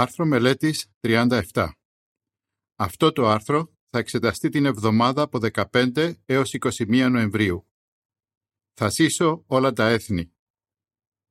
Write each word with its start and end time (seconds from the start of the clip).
Άρθρο 0.00 0.26
μελέτης 0.26 0.86
37. 1.00 1.70
Αυτό 2.76 3.12
το 3.12 3.26
άρθρο 3.26 3.76
θα 3.90 3.98
εξεταστεί 3.98 4.48
την 4.48 4.64
εβδομάδα 4.64 5.22
από 5.22 5.38
15 5.52 6.14
έως 6.24 6.54
21 6.58 7.08
Νοεμβρίου. 7.10 7.68
Θα 8.72 8.90
σύσω 8.90 9.44
όλα 9.46 9.72
τα 9.72 9.88
έθνη. 9.88 10.32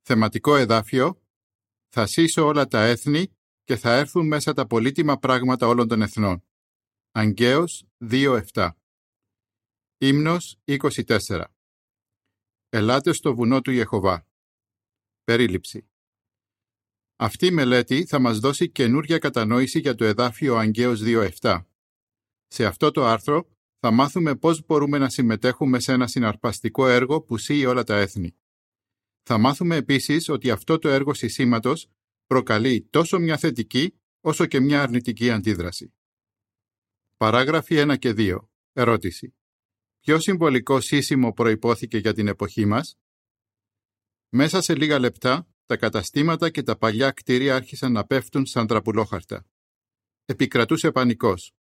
Θεματικό 0.01 0.55
εδάφιο 0.55 1.21
Θα 1.87 2.05
σύσω 2.05 2.45
όλα 2.45 2.67
τα 2.67 2.83
έθνη 2.83 3.37
και 3.63 3.75
θα 3.75 3.95
έρθουν 3.95 4.27
μέσα 4.27 4.53
τα 4.53 4.67
πολύτιμα 4.67 5.17
πράγματα 5.17 5.67
όλων 5.67 5.87
των 5.87 6.01
εθνών. 6.01 6.43
Αγκαίος 7.11 7.87
2.7 7.99 8.71
Ύμνος 9.97 10.59
24 10.65 11.43
Ελάτε 12.69 13.13
στο 13.13 13.35
βουνό 13.35 13.61
του 13.61 13.71
Ιεχωβά. 13.71 14.27
Περίληψη 15.23 15.89
αυτή 17.19 17.45
η 17.45 17.51
μελέτη 17.51 18.05
θα 18.05 18.19
μας 18.19 18.39
δώσει 18.39 18.69
καινούργια 18.69 19.17
κατανόηση 19.17 19.79
για 19.79 19.95
το 19.95 20.05
εδάφιο 20.05 20.55
Αγκαίος 20.55 21.01
2.7. 21.03 21.61
Σε 22.47 22.65
αυτό 22.65 22.91
το 22.91 23.05
άρθρο 23.05 23.47
θα 23.79 23.91
μάθουμε 23.91 24.35
πώς 24.35 24.65
μπορούμε 24.65 24.97
να 24.97 25.09
συμμετέχουμε 25.09 25.79
σε 25.79 25.91
ένα 25.91 26.07
συναρπαστικό 26.07 26.87
έργο 26.87 27.21
που 27.21 27.37
σύει 27.37 27.65
όλα 27.65 27.83
τα 27.83 27.95
έθνη. 27.95 28.35
Θα 29.23 29.37
μάθουμε 29.37 29.75
επίσης 29.75 30.29
ότι 30.29 30.51
αυτό 30.51 30.77
το 30.77 30.89
έργο 30.89 31.13
συσήματος 31.13 31.89
προκαλεί 32.25 32.87
τόσο 32.89 33.19
μια 33.19 33.37
θετική 33.37 33.99
όσο 34.21 34.45
και 34.45 34.59
μια 34.59 34.81
αρνητική 34.81 35.31
αντίδραση. 35.31 35.93
Παράγραφοι 37.17 37.75
1 37.77 37.97
και 37.99 38.13
2. 38.17 38.37
Ερώτηση. 38.73 39.35
Ποιο 39.99 40.19
συμβολικό 40.19 40.81
σύσιμο 40.81 41.33
προϋπόθηκε 41.33 41.97
για 41.97 42.13
την 42.13 42.27
εποχή 42.27 42.65
μας; 42.65 42.99
Μέσα 44.29 44.61
σε 44.61 44.75
λίγα 44.75 44.99
λεπτά 44.99 45.47
τα 45.67 45.77
καταστήματα 45.77 46.49
και 46.49 46.63
τα 46.63 46.77
παλιά 46.77 47.11
κτίρια 47.11 47.55
άρχισαν 47.55 47.91
να 47.91 48.05
πέφτουν 48.05 48.45
σαν 48.45 48.67
τραπουλόχαρτα. 48.67 49.45
Επικρατούσε 50.25 50.91
πανικός. 50.91 51.53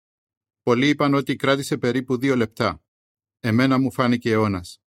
Πολλοί 0.62 0.88
είπαν 0.88 1.15
ότι 1.15 1.37
κράτησε 1.37 1.79
περίπου 1.79 2.16
δύο 2.16 2.37
λεπτά. 2.37 2.82
Εμένα 3.40 3.79
μου 3.79 3.93
φάνηκε 3.93 4.30
αιώνας. 4.30 4.80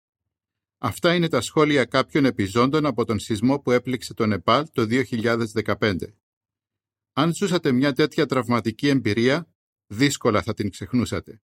Αυτά 0.78 1.14
είναι 1.14 1.28
τα 1.28 1.40
σχόλια 1.40 1.84
κάποιων 1.84 2.24
επιζώντων 2.24 2.86
από 2.86 3.04
τον 3.04 3.18
σεισμό 3.18 3.60
που 3.60 3.70
έπληξε 3.70 4.14
το 4.14 4.26
Νεπάλ 4.26 4.68
το 4.72 4.86
2015. 4.88 5.96
Αν 7.12 7.34
ζούσατε 7.34 7.72
μια 7.72 7.92
τέτοια 7.92 8.26
τραυματική 8.26 8.88
εμπειρία, 8.88 9.48
δύσκολα 9.86 10.42
θα 10.42 10.54
την 10.54 10.70
ξεχνούσατε. 10.70 11.42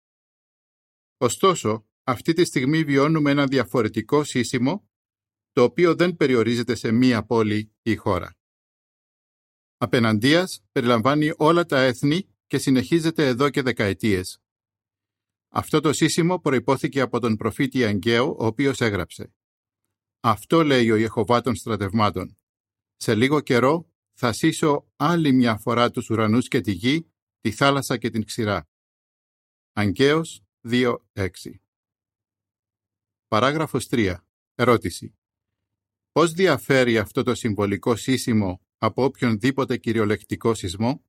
Ωστόσο, 1.17 1.88
αυτή 2.03 2.33
τη 2.33 2.45
στιγμή 2.45 2.83
βιώνουμε 2.83 3.31
ένα 3.31 3.45
διαφορετικό 3.45 4.23
σύσιμο 4.23 4.91
το 5.52 5.63
οποίο 5.63 5.95
δεν 5.95 6.16
περιορίζεται 6.16 6.75
σε 6.75 6.91
μία 6.91 7.25
πόλη 7.25 7.73
ή 7.81 7.95
χώρα. 7.95 8.35
Απέναντίας 9.77 10.63
περιλαμβάνει 10.71 11.31
όλα 11.38 11.66
τα 11.66 11.80
έθνη 11.80 12.35
και 12.47 12.58
συνεχίζεται 12.58 13.27
εδώ 13.27 13.49
και 13.49 13.61
δεκαετίες. 13.61 14.41
Αυτό 15.53 15.80
το 15.80 15.93
σύσιμο 15.93 16.39
προϋπόθηκε 16.39 17.02
από 17.02 17.19
τον 17.19 17.35
προφήτη 17.35 17.85
Αγγαίο, 17.85 18.35
ο 18.39 18.45
οποίος 18.45 18.81
έγραψε 18.81 19.33
«Αυτό 20.19 20.63
λέει 20.63 20.91
ο 20.91 20.95
Ιεχωβά 20.95 21.41
των 21.41 21.55
στρατευμάτων. 21.55 22.38
Σε 22.95 23.15
λίγο 23.15 23.41
καιρό 23.41 23.91
θα 24.13 24.33
σύσω 24.33 24.91
άλλη 24.95 25.31
μια 25.31 25.58
φορά 25.58 25.91
τους 25.91 26.09
ουρανούς 26.09 26.47
και 26.47 26.61
τη 26.61 26.71
γη, 26.71 27.11
τη 27.39 27.52
θάλασσα 27.52 27.97
και 27.97 28.09
την 28.09 28.25
ξηρά». 28.25 28.69
Αγγαίος 29.73 30.43
2.6 30.61 31.27
Παράγραφος 33.27 33.88
3. 33.91 34.15
Ερώτηση. 34.55 35.15
Πώς 36.12 36.31
διαφέρει 36.31 36.98
αυτό 36.98 37.23
το 37.23 37.36
συμβολικό 37.36 37.95
σύσιμο 37.95 38.62
από 38.78 39.04
οποιονδήποτε 39.04 39.78
κυριολεκτικό 39.78 40.54
σεισμό; 40.54 41.06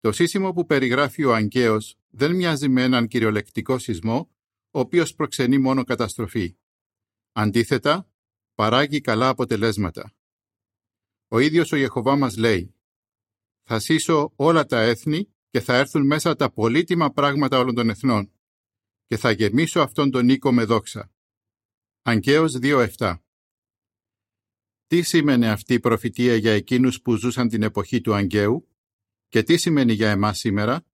Το 0.00 0.12
σύσιμο 0.12 0.52
που 0.52 0.66
περιγράφει 0.66 1.24
ο 1.24 1.34
Αγκαίος 1.34 1.98
δεν 2.08 2.34
μοιάζει 2.34 2.68
με 2.68 2.82
έναν 2.82 3.06
κυριολεκτικό 3.06 3.78
σεισμό, 3.78 4.30
ο 4.70 4.78
οποίος 4.78 5.14
προξενεί 5.14 5.58
μόνο 5.58 5.84
καταστροφή. 5.84 6.56
Αντίθετα, 7.32 8.10
παράγει 8.54 9.00
καλά 9.00 9.28
αποτελέσματα. 9.28 10.14
Ο 11.28 11.38
ίδιος 11.38 11.72
ο 11.72 11.76
Ιεχωβά 11.76 12.16
μας 12.16 12.36
λέει 12.36 12.74
«Θα 13.62 13.78
σύσω 13.78 14.32
όλα 14.36 14.64
τα 14.64 14.80
έθνη 14.80 15.34
και 15.50 15.60
θα 15.60 15.76
έρθουν 15.76 16.06
μέσα 16.06 16.36
τα 16.36 16.52
πολύτιμα 16.52 17.10
πράγματα 17.10 17.58
όλων 17.58 17.74
των 17.74 17.88
εθνών 17.88 18.32
και 19.06 19.16
θα 19.16 19.30
γεμίσω 19.30 19.80
αυτόν 19.80 20.10
τον 20.10 20.28
οίκο 20.28 20.52
με 20.52 20.64
δόξα». 20.64 21.12
Αγκαίος 22.08 22.56
2.7 22.60 23.18
Τι 24.86 25.02
σήμαινε 25.02 25.50
αυτή 25.50 25.74
η 25.74 25.80
προφητεία 25.80 26.36
για 26.36 26.52
εκείνους 26.52 27.02
που 27.02 27.14
ζούσαν 27.14 27.48
την 27.48 27.62
εποχή 27.62 28.00
του 28.00 28.14
Αγκαίου 28.14 28.68
και 29.28 29.42
τι 29.42 29.56
σημαίνει 29.56 29.92
για 29.92 30.10
εμάς 30.10 30.38
σήμερα; 30.38 30.86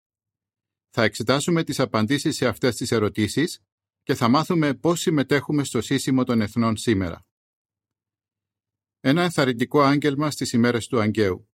Θα 0.91 1.03
εξετάσουμε 1.03 1.65
τις 1.65 1.81
απαντήσεις 1.81 2.37
σε 2.37 2.47
αυτές 2.47 2.77
τις 2.77 2.91
ερωτήσεις 2.91 3.63
και 4.03 4.15
θα 4.15 4.29
μάθουμε 4.29 4.75
πώς 4.75 5.01
συμμετέχουμε 5.01 5.65
στο 5.65 5.81
σύσιμο 5.81 6.25
των 6.25 6.41
εθνών 6.41 6.77
σήμερα. 6.77 7.27
Ένα 9.01 9.23
ενθαρρυντικό 9.23 9.83
άγγελμα 9.83 10.31
στις 10.31 10.53
ημέρες 10.53 10.87
του 10.87 11.01
Αγκαίου. 11.01 11.51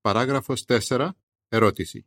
Παράγραφος 0.00 0.64
4. 0.66 1.10
Ερώτηση. 1.48 2.06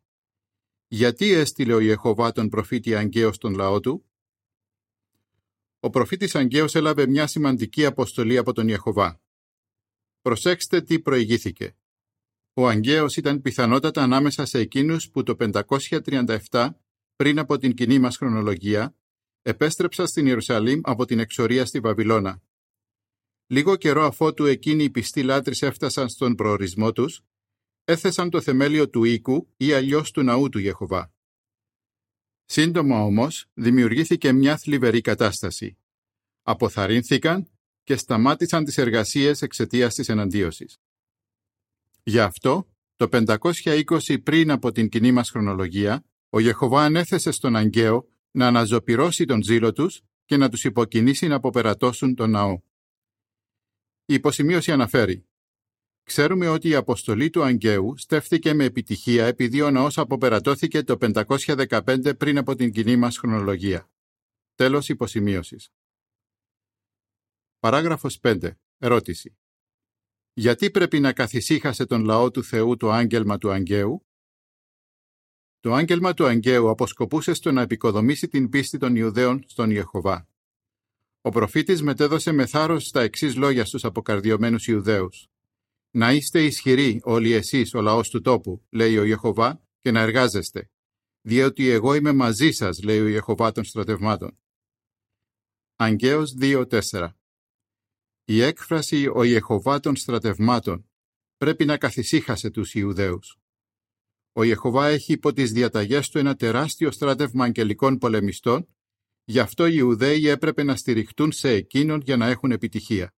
Γιατί 0.87 1.31
έστειλε 1.31 1.73
ο 1.73 1.79
Ιεχωβά 1.79 2.31
τον 2.31 2.49
προφήτη 2.49 2.95
Αγκαίο 2.95 3.31
στον 3.31 3.53
λαό 3.53 3.79
του; 3.79 4.06
Ο 5.79 5.89
προφήτης 5.89 6.35
Αγγαίος 6.35 6.75
έλαβε 6.75 7.07
μια 7.07 7.27
σημαντική 7.27 7.85
αποστολή 7.85 8.37
από 8.37 8.53
τον 8.53 8.67
Ιεχωβά. 8.67 9.21
Προσέξτε 10.21 10.81
τι 10.81 10.99
προηγήθηκε. 10.99 11.75
Ο 12.53 12.67
Αγγαίος 12.67 13.17
ήταν 13.17 13.41
πιθανότατα 13.41 14.03
ανάμεσα 14.03 14.45
σε 14.45 14.59
εκείνους 14.59 15.09
που 15.09 15.23
το 15.23 15.35
537 16.49 16.69
πριν 17.15 17.39
από 17.39 17.57
την 17.57 17.73
κοινή 17.73 17.99
μας 17.99 18.17
χρονολογία 18.17 18.95
επέστρεψαν 19.41 20.07
στην 20.07 20.25
Ιερουσαλήμ 20.25 20.79
από 20.83 21.05
την 21.05 21.19
εξορία 21.19 21.65
στη 21.65 21.79
Βαβυλώνα. 21.79 22.41
Λίγο 23.47 23.75
καιρό 23.75 24.03
αφότου 24.05 24.45
εκείνοι 24.45 24.83
οι 24.83 24.89
πιστοί 24.89 25.23
λάτρεις 25.23 25.61
έφτασαν 25.61 26.09
στον 26.09 26.35
προορισμό 26.35 26.91
τους, 26.91 27.21
έθεσαν 27.83 28.29
το 28.29 28.41
θεμέλιο 28.41 28.89
του 28.89 29.03
οίκου 29.03 29.53
ή 29.57 29.73
αλλιώς 29.73 30.11
του 30.11 30.23
ναού 30.23 30.49
του 30.49 30.59
Ιεχωβά. 30.59 31.13
Σύντομα 32.49 33.03
όμως 33.03 33.45
δημιουργήθηκε 33.53 34.31
μια 34.31 34.57
θλιβερή 34.57 35.01
κατάσταση. 35.01 35.77
Αποθαρρύνθηκαν 36.41 37.49
και 37.83 37.95
σταμάτησαν 37.95 38.63
τις 38.63 38.77
εργασίες 38.77 39.41
εξαιτίας 39.41 39.93
της 39.93 40.09
εναντίωσης. 40.09 40.77
Γι' 42.03 42.19
αυτό, 42.19 42.67
το 42.95 43.07
520 43.11 44.23
πριν 44.23 44.51
από 44.51 44.71
την 44.71 44.89
κοινή 44.89 45.11
μας 45.11 45.29
χρονολογία, 45.29 46.05
ο 46.29 46.39
Γεχωβά 46.39 46.83
ανέθεσε 46.83 47.31
στον 47.31 47.55
Αγκαίο 47.55 48.07
να 48.31 48.47
αναζωπυρώσει 48.47 49.25
τον 49.25 49.43
ζήλο 49.43 49.73
τους 49.73 50.01
και 50.25 50.37
να 50.37 50.49
τους 50.49 50.63
υποκινήσει 50.63 51.27
να 51.27 51.35
αποπερατώσουν 51.35 52.15
τον 52.15 52.29
ναό. 52.29 52.61
Η 54.05 54.13
υποσημείωση 54.13 54.71
αναφέρει 54.71 55.26
Ξέρουμε 56.07 56.47
ότι 56.47 56.69
η 56.69 56.75
αποστολή 56.75 57.29
του 57.29 57.43
Αγγαίου 57.43 57.97
στέφθηκε 57.97 58.53
με 58.53 58.63
επιτυχία 58.63 59.25
επειδή 59.25 59.61
ο 59.61 59.71
ναός 59.71 59.97
αποπερατώθηκε 59.97 60.83
το 60.83 60.97
515 61.15 62.17
πριν 62.17 62.37
από 62.37 62.55
την 62.55 62.71
κοινή 62.71 62.95
μας 62.95 63.17
χρονολογία. 63.17 63.89
Τέλος 64.55 64.89
υποσημείωσης. 64.89 65.69
Παράγραφος 67.59 68.19
5. 68.21 68.51
Ερώτηση. 68.77 69.37
Γιατί 70.33 70.71
πρέπει 70.71 70.99
να 70.99 71.13
καθησύχασε 71.13 71.85
τον 71.85 72.03
λαό 72.03 72.31
του 72.31 72.43
Θεού 72.43 72.77
το 72.77 72.91
άγγελμα 72.91 73.37
του 73.37 73.51
Αγγαίου; 73.51 74.07
Το 75.59 75.73
άγγελμα 75.73 76.13
του 76.13 76.25
Αγγαίου 76.25 76.69
αποσκοπούσε 76.69 77.33
στο 77.33 77.51
να 77.51 77.61
επικοδομήσει 77.61 78.27
την 78.27 78.49
πίστη 78.49 78.77
των 78.77 78.95
Ιουδαίων 78.95 79.43
στον 79.47 79.71
Ιεχωβά. 79.71 80.27
Ο 81.21 81.29
προφήτης 81.29 81.81
μετέδωσε 81.81 82.31
με 82.31 82.45
θάρρος 82.45 82.91
τα 82.91 83.01
εξής 83.01 83.35
λόγια 83.35 83.65
στους 83.65 83.85
αποκαρδιωμένους 83.85 84.67
Ιουδαίους. 84.67 85.27
«Να 85.91 86.13
είστε 86.13 86.43
ισχυροί 86.43 87.01
όλοι 87.03 87.31
εσείς 87.31 87.73
ο 87.73 87.81
λαός 87.81 88.09
του 88.09 88.21
τόπου», 88.21 88.65
λέει 88.69 88.97
ο 88.97 89.03
Ιεχωβά, 89.03 89.61
«και 89.79 89.91
να 89.91 90.01
εργάζεστε, 90.01 90.69
διότι 91.21 91.67
εγώ 91.69 91.93
είμαι 91.93 92.13
μαζί 92.13 92.51
σας», 92.51 92.83
λέει 92.83 92.99
ο 92.99 93.07
Ιεχωβά 93.07 93.51
των 93.51 93.63
στρατευμάτων. 93.63 94.39
Αγγαίος 95.75 96.33
2.4 96.39 97.09
Η 98.25 98.41
έκφραση 98.41 99.11
«ο 99.15 99.23
Ιεχωβά 99.23 99.79
των 99.79 99.95
στρατευμάτων» 99.95 100.89
πρέπει 101.37 101.65
να 101.65 101.77
καθησύχασε 101.77 102.49
τους 102.49 102.73
Ιουδαίους. 102.73 103.37
Ο 104.31 104.43
Ιεχωβά 104.43 104.87
έχει 104.87 105.13
υπό 105.13 105.33
τις 105.33 105.51
διαταγές 105.51 106.09
του 106.09 106.17
ένα 106.17 106.35
τεράστιο 106.35 106.91
στράτευμα 106.91 107.45
αγγελικών 107.45 107.97
πολεμιστών, 107.97 108.67
γι' 109.23 109.39
αυτό 109.39 109.67
οι 109.67 109.73
Ιουδαίοι 109.75 110.27
έπρεπε 110.27 110.63
να 110.63 110.75
στηριχτούν 110.75 111.31
σε 111.31 111.49
εκείνον 111.49 112.01
για 112.01 112.17
να 112.17 112.27
έχουν 112.27 112.51
επιτυχία. 112.51 113.16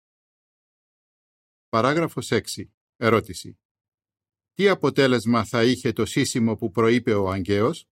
Παράγραφος 1.70 2.32
6. 2.32 2.42
Ερώτηση. 2.96 3.60
Τι 4.54 4.68
αποτέλεσμα 4.68 5.46
θα 5.46 5.64
είχε 5.64 5.92
το 5.92 6.06
σύσιμο 6.06 6.56
που 6.56 6.72
προείπε 6.72 7.14
ο 7.14 7.30
Αγγαίος; 7.30 7.90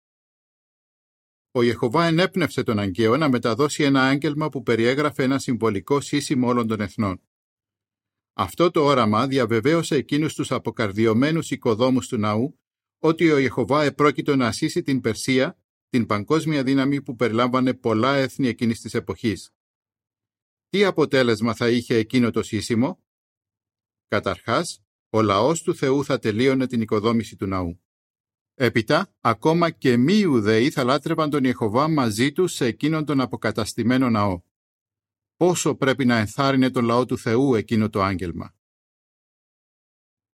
Ο 1.51 1.63
Ιεχωβά 1.63 2.07
ενέπνευσε 2.07 2.63
τον 2.63 2.79
Αγγαίο 2.79 3.17
να 3.17 3.29
μεταδώσει 3.29 3.83
ένα 3.83 4.09
άγγελμα 4.09 4.49
που 4.49 4.63
περιέγραφε 4.63 5.23
ένα 5.23 5.39
συμβολικό 5.39 6.01
σύσιμο 6.01 6.49
όλων 6.49 6.67
των 6.67 6.81
εθνών. 6.81 7.23
Αυτό 8.33 8.71
το 8.71 8.85
όραμα 8.85 9.27
διαβεβαίωσε 9.27 9.95
εκείνους 9.95 10.35
τους 10.35 10.51
αποκαρδιωμένους 10.51 11.51
οικοδόμους 11.51 12.09
του 12.09 12.17
ναού 12.17 12.61
ότι 12.99 13.31
ο 13.31 13.39
Ιεχωβά 13.39 13.83
επρόκειτο 13.83 14.37
να 14.37 14.47
ασύσει 14.47 14.83
την 14.83 15.01
Περσία, 15.01 15.59
την 15.89 16.07
παγκόσμια 16.07 16.63
δύναμη 16.63 17.03
που 17.03 17.17
περιλάμβανε 17.17 17.75
πολλά 17.75 18.15
έθνη 18.15 18.49
εκείνης 18.49 18.81
της 18.81 18.95
εποχής. 18.95 19.55
Τι 20.69 20.85
αποτέλεσμα 20.85 21.55
θα 21.55 21.71
είχε 21.71 21.95
εκείνο 21.95 22.31
το 22.31 22.43
σύσιμο; 22.43 23.02
Καταρχάς, 24.13 24.85
ο 25.11 25.23
λαός 25.23 25.63
του 25.63 25.75
Θεού 25.75 26.05
θα 26.05 26.19
τελείωνε 26.19 26.67
την 26.67 26.81
οικοδόμηση 26.81 27.37
του 27.37 27.47
ναού. 27.47 27.83
Έπειτα, 28.55 29.15
ακόμα 29.21 29.71
και 29.71 29.97
μη 29.97 30.15
Ιουδαίοι 30.15 30.71
θα 30.71 30.85
λάτρευαν 30.85 31.31
τον 31.31 31.45
Ιεχωβά 31.45 31.89
μαζί 31.89 32.33
τους 32.33 32.53
σε 32.53 32.67
εκείνον 32.67 33.05
τον 33.05 33.21
αποκαταστημένο 33.21 34.11
ναό. 34.11 34.43
Πόσο 35.37 35.75
πρέπει 35.75 36.05
να 36.05 36.17
ενθάρρυνε 36.17 36.71
τον 36.71 36.85
λαό 36.85 37.05
του 37.05 37.19
Θεού 37.19 37.55
εκείνο 37.55 37.89
το 37.89 38.03
άγγελμα. 38.03 38.55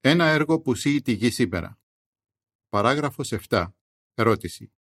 Ένα 0.01 0.25
έργο 0.25 0.61
που 0.61 0.75
σύει 0.75 1.03
τη 1.03 1.13
γη 1.13 1.31
σήμερα. 1.31 1.79
Παράγραφος 2.69 3.33
7. 3.49 3.73
Ερώτηση. 4.15 4.73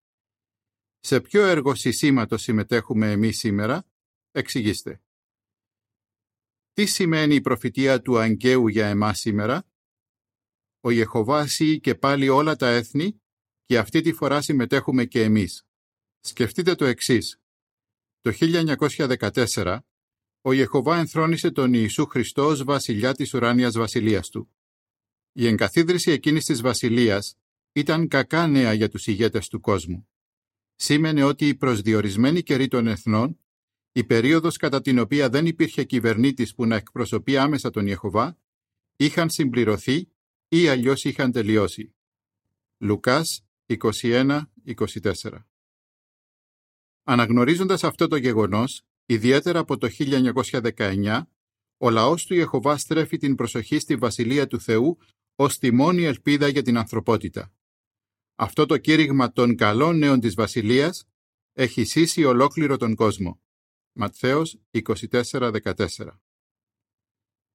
Σε 1.00 1.22
ποιο 1.22 1.46
έργο 1.46 1.76
συσήματος 1.76 2.42
συμμετέχουμε 2.42 3.12
εμείς 3.12 3.38
σήμερα; 3.38 3.88
Εξηγήστε. 4.32 5.02
Τι 6.78 6.86
σημαίνει 6.86 7.36
η 7.36 7.42
προφητεία 7.42 8.02
του 8.02 8.18
Αγγαίου 8.18 8.68
για 8.68 8.88
εμάς 8.88 9.20
σήμερα; 9.20 9.68
Ο 10.80 10.90
Ιεχωβάς 10.90 11.58
και 11.82 11.96
πάλι 11.96 12.30
όλα 12.30 12.56
τα 12.56 12.68
έθνη 12.68 13.22
και 13.66 13.78
αυτή 13.78 14.02
τη 14.02 14.14
φορά 14.14 14.42
συμμετέχουμε 14.42 15.06
και 15.06 15.24
εμείς. 15.24 15.66
Σκεφτείτε 16.20 16.76
το 16.76 16.86
εξής. 16.86 17.40
Το 18.22 18.32
1914 18.32 19.80
ο 20.42 20.52
Ιεχωβά 20.52 20.98
ενθρόνησε 20.98 21.52
τον 21.52 21.74
Ιησού 21.74 22.06
Χριστό 22.06 22.46
ως 22.46 22.64
βασιλιά 22.64 23.14
της 23.14 23.34
ουράνιας 23.34 23.78
βασιλείας 23.78 24.30
του. 24.30 24.56
Η 25.32 25.48
εγκαθίδρυση 25.48 26.12
εκείνης 26.12 26.46
της 26.46 26.62
βασιλείας 26.62 27.38
ήταν 27.72 28.08
κακά 28.08 28.48
νέα 28.48 28.74
για 28.74 28.90
τους 28.90 29.08
ηγέτες 29.08 29.48
του 29.48 29.60
κόσμου. 29.60 30.10
Σήμαινε 30.76 31.24
ότι 31.24 31.48
η 31.48 31.56
προσδιορισμένη 31.56 32.44
καιρή 32.44 32.68
των 32.68 32.88
εθνών, 32.88 33.40
η 33.98 34.04
περίοδος 34.04 34.58
κατά 34.58 34.82
την 34.82 35.00
οποία 35.00 35.30
δεν 35.30 35.46
υπήρχε 35.46 35.84
κυβερνήτης 35.84 36.56
που 36.56 36.66
να 36.66 36.76
εκπροσωπεί 36.76 37.38
άμεσα 37.38 37.70
τον 37.70 37.88
Ιεχωβά, 37.88 38.38
είχαν 38.96 39.30
συμπληρωθεί 39.30 40.12
ή 40.48 40.68
αλλιώς 40.68 41.04
είχαν 41.04 41.32
τελειώσει. 41.32 41.96
Λουκάς 42.78 43.46
21-24 43.68 44.44
Αναγνωρίζοντας 47.04 47.84
αυτό 47.84 48.08
το 48.08 48.16
γεγονός, 48.16 48.82
ιδιαίτερα 49.06 49.60
από 49.60 49.78
το 49.78 49.88
1919, 49.90 51.22
ο 51.78 51.90
λαός 51.90 52.26
του 52.26 52.34
Ιεχωβά 52.34 52.78
στρέφει 52.78 53.18
την 53.18 53.36
προσοχή 53.36 53.80
στη 53.80 53.96
Βασιλεία 53.96 54.48
του 54.48 54.62
Θεού 54.62 54.98
ως 55.36 55.58
τη 55.58 55.72
μόνη 55.72 56.04
ελπίδα 56.04 56.48
για 56.48 56.62
την 56.62 56.78
ανθρωπότητα. 56.78 57.54
Αυτό 58.36 58.66
το 58.66 58.78
κήρυγμα 58.78 59.32
των 59.32 59.56
καλών 59.56 59.98
νέων 59.98 60.20
της 60.20 60.34
Βασιλείας 60.34 61.08
έχει 61.54 61.84
σύσει 61.84 62.24
ολόκληρο 62.24 62.78
τον 62.78 62.96
κόσμο. 62.96 63.42
Ματθαίος 64.00 64.60
24-14 64.72 65.86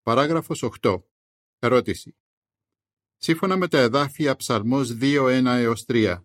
Παράγραφος 0.02 0.62
8. 0.80 1.02
Ερώτηση. 1.58 2.16
Σύμφωνα 3.16 3.56
με 3.56 3.68
τα 3.68 3.78
εδάφια 3.78 4.36
Ψαλμός 4.36 4.96
2.1 5.00 5.44
έως 5.44 5.84
3, 5.88 6.24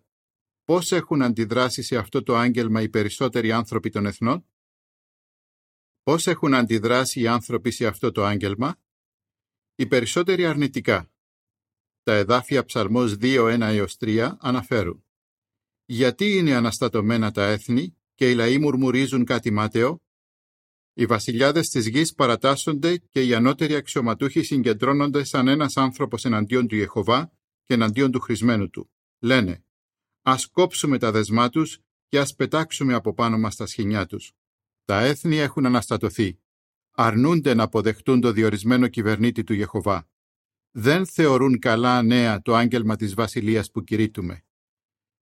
πώς 0.64 0.92
έχουν 0.92 1.22
αντιδράσει 1.22 1.82
σε 1.82 1.96
αυτό 1.96 2.22
το 2.22 2.36
άγγελμα 2.36 2.82
οι 2.82 2.88
περισσότεροι 2.88 3.52
άνθρωποι 3.52 3.90
των 3.90 4.06
εθνών; 4.06 4.48
Πώς 6.02 6.26
έχουν 6.26 6.54
αντιδράσει 6.54 7.20
οι 7.20 7.26
άνθρωποι 7.26 7.70
σε 7.70 7.86
αυτό 7.86 8.12
το 8.12 8.24
άγγελμα; 8.24 8.80
Οι 9.74 9.86
περισσότεροι 9.86 10.46
αρνητικά. 10.46 11.10
Τα 12.02 12.14
εδάφια 12.14 12.64
Ψαλμός 12.64 13.16
2.1 13.20 13.60
έως 13.60 13.96
3 14.00 14.36
αναφέρουν 14.40 15.04
«Γιατί 15.84 16.36
είναι 16.36 16.54
αναστατωμένα 16.54 17.30
τα 17.30 17.44
έθνη 17.44 17.96
και 18.14 18.30
οι 18.30 18.34
λαοί 18.34 18.58
μουρμουρίζουν 18.58 19.24
κάτι 19.24 19.50
μάταιο» 19.50 20.02
Οι 20.98 21.06
βασιλιάδες 21.06 21.68
της 21.68 21.86
γης 21.86 22.14
παρατάσσονται 22.14 22.96
και 22.96 23.22
οι 23.22 23.34
ανώτεροι 23.34 23.74
αξιωματούχοι 23.74 24.42
συγκεντρώνονται 24.42 25.24
σαν 25.24 25.48
ένας 25.48 25.76
άνθρωπος 25.76 26.24
εναντίον 26.24 26.66
του 26.66 26.74
Ιεχωβά 26.74 27.32
και 27.62 27.74
εναντίον 27.74 28.10
του 28.10 28.20
χρησμένου 28.20 28.70
του. 28.70 28.90
Λένε 29.18 29.64
«Ας 30.22 30.46
κόψουμε 30.46 30.98
τα 30.98 31.10
δεσμά 31.12 31.48
τους 31.48 31.78
και 32.08 32.18
ας 32.18 32.34
πετάξουμε 32.34 32.94
από 32.94 33.14
πάνω 33.14 33.38
μας 33.38 33.56
τα 33.56 33.66
σχοινιά 33.66 34.06
τους». 34.06 34.32
Τα 34.84 35.00
έθνη 35.00 35.36
έχουν 35.36 35.66
αναστατωθεί. 35.66 36.38
Αρνούνται 36.90 37.54
να 37.54 37.62
αποδεχτούν 37.62 38.20
το 38.20 38.32
διορισμένο 38.32 38.88
κυβερνήτη 38.88 39.44
του 39.44 39.54
Ιεχωβά. 39.54 40.08
Δεν 40.70 41.06
θεωρούν 41.06 41.58
καλά 41.58 42.02
νέα 42.02 42.42
το 42.42 42.54
άγγελμα 42.54 42.96
της 42.96 43.14
βασιλείας 43.14 43.70
που 43.70 43.84
κηρύττουμε. 43.84 44.44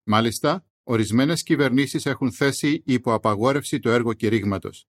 Μάλιστα, 0.03 0.65
ορισμένες 0.83 1.43
κυβερνήσεις 1.43 2.05
έχουν 2.05 2.31
θέσει 2.31 2.81
υπό 2.85 3.13
απαγόρευση 3.13 3.79
το 3.79 3.89
έργο 3.89 4.13
κηρύγματος. 4.13 4.87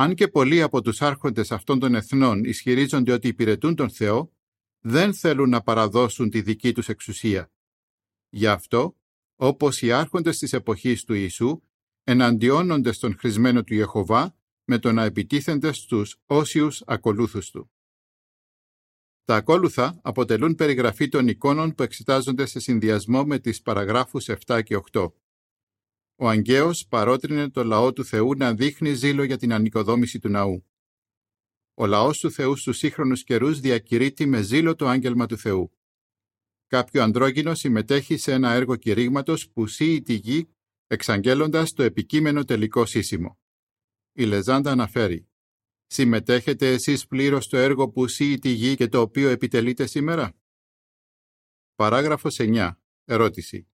Αν 0.00 0.14
και 0.14 0.28
πολλοί 0.28 0.62
από 0.62 0.82
τους 0.82 1.02
άρχοντες 1.02 1.52
αυτών 1.52 1.78
των 1.78 1.94
εθνών 1.94 2.44
ισχυρίζονται 2.44 3.12
ότι 3.12 3.28
υπηρετούν 3.28 3.74
τον 3.74 3.90
Θεό, 3.90 4.32
δεν 4.80 5.14
θέλουν 5.14 5.48
να 5.48 5.62
παραδώσουν 5.62 6.30
τη 6.30 6.42
δική 6.42 6.72
τους 6.72 6.88
εξουσία. 6.88 7.52
Γι' 8.28 8.46
αυτό, 8.46 8.96
όπως 9.36 9.82
οι 9.82 9.92
άρχοντες 9.92 10.38
της 10.38 10.52
εποχής 10.52 11.04
του 11.04 11.14
Ιησού, 11.14 11.62
εναντιώνονται 12.04 12.92
στον 12.92 13.16
χρησμένο 13.18 13.64
του 13.64 13.74
Ιεχωβά 13.74 14.36
με 14.64 14.78
το 14.78 14.92
να 14.92 15.04
επιτίθενται 15.04 15.72
στους 15.72 16.16
όσιους 16.26 16.82
ακολούθους 16.86 17.50
του. 17.50 17.70
Τα 19.24 19.36
ακόλουθα 19.36 20.00
αποτελούν 20.02 20.54
περιγραφή 20.54 21.08
των 21.08 21.28
εικόνων 21.28 21.74
που 21.74 21.82
εξετάζονται 21.82 22.46
σε 22.46 22.60
συνδυασμό 22.60 23.24
με 23.24 23.38
τις 23.38 23.62
παραγράφους 23.62 24.28
7 24.46 24.62
και 24.62 24.80
8. 24.92 25.12
Ο 26.22 26.28
Αγγαίος 26.28 26.86
παρότρινε 26.88 27.50
το 27.50 27.64
λαό 27.64 27.92
του 27.92 28.04
Θεού 28.04 28.34
να 28.34 28.54
δείχνει 28.54 28.92
ζήλο 28.92 29.22
για 29.22 29.36
την 29.36 29.52
ανοικοδόμηση 29.52 30.18
του 30.18 30.28
ναού. 30.28 30.66
Ο 31.74 31.86
λαός 31.86 32.18
του 32.18 32.30
Θεού 32.30 32.56
στους 32.56 32.76
σύγχρονους 32.78 33.24
καιρούς 33.24 33.60
διακηρύττει 33.60 34.26
με 34.26 34.42
ζήλο 34.42 34.74
το 34.74 34.88
άγγελμα 34.88 35.26
του 35.26 35.38
Θεού. 35.38 35.78
Κάποιο 36.66 37.02
ανδρόγυνο 37.02 37.54
συμμετέχει 37.54 38.16
σε 38.16 38.32
ένα 38.32 38.52
έργο 38.52 38.76
κηρύγματος 38.76 39.50
που 39.50 39.66
σύει 39.66 40.02
τη 40.02 40.14
γη 40.14 40.48
εξαγγέλλοντας 40.86 41.72
το 41.72 41.82
επικείμενο 41.82 42.44
τελικό 42.44 42.86
σύσιμο. 42.86 43.38
Η 44.12 44.24
Λεζάντα 44.24 44.70
αναφέρει 44.70 45.28
«Συμμετέχετε 45.86 46.72
εσείς 46.72 47.06
πλήρως 47.06 47.44
στο 47.44 47.56
έργο 47.56 47.88
που 47.88 48.06
σύει 48.06 48.38
τη 48.38 48.48
γη 48.48 48.76
και 48.76 48.88
το 48.88 49.00
οποίο 49.00 49.28
επιτελείτε 49.28 49.86
σήμερα» 49.86 50.36
Παράγραφος 51.74 52.36
9. 52.38 52.72
Ερώτηση. 53.04 53.69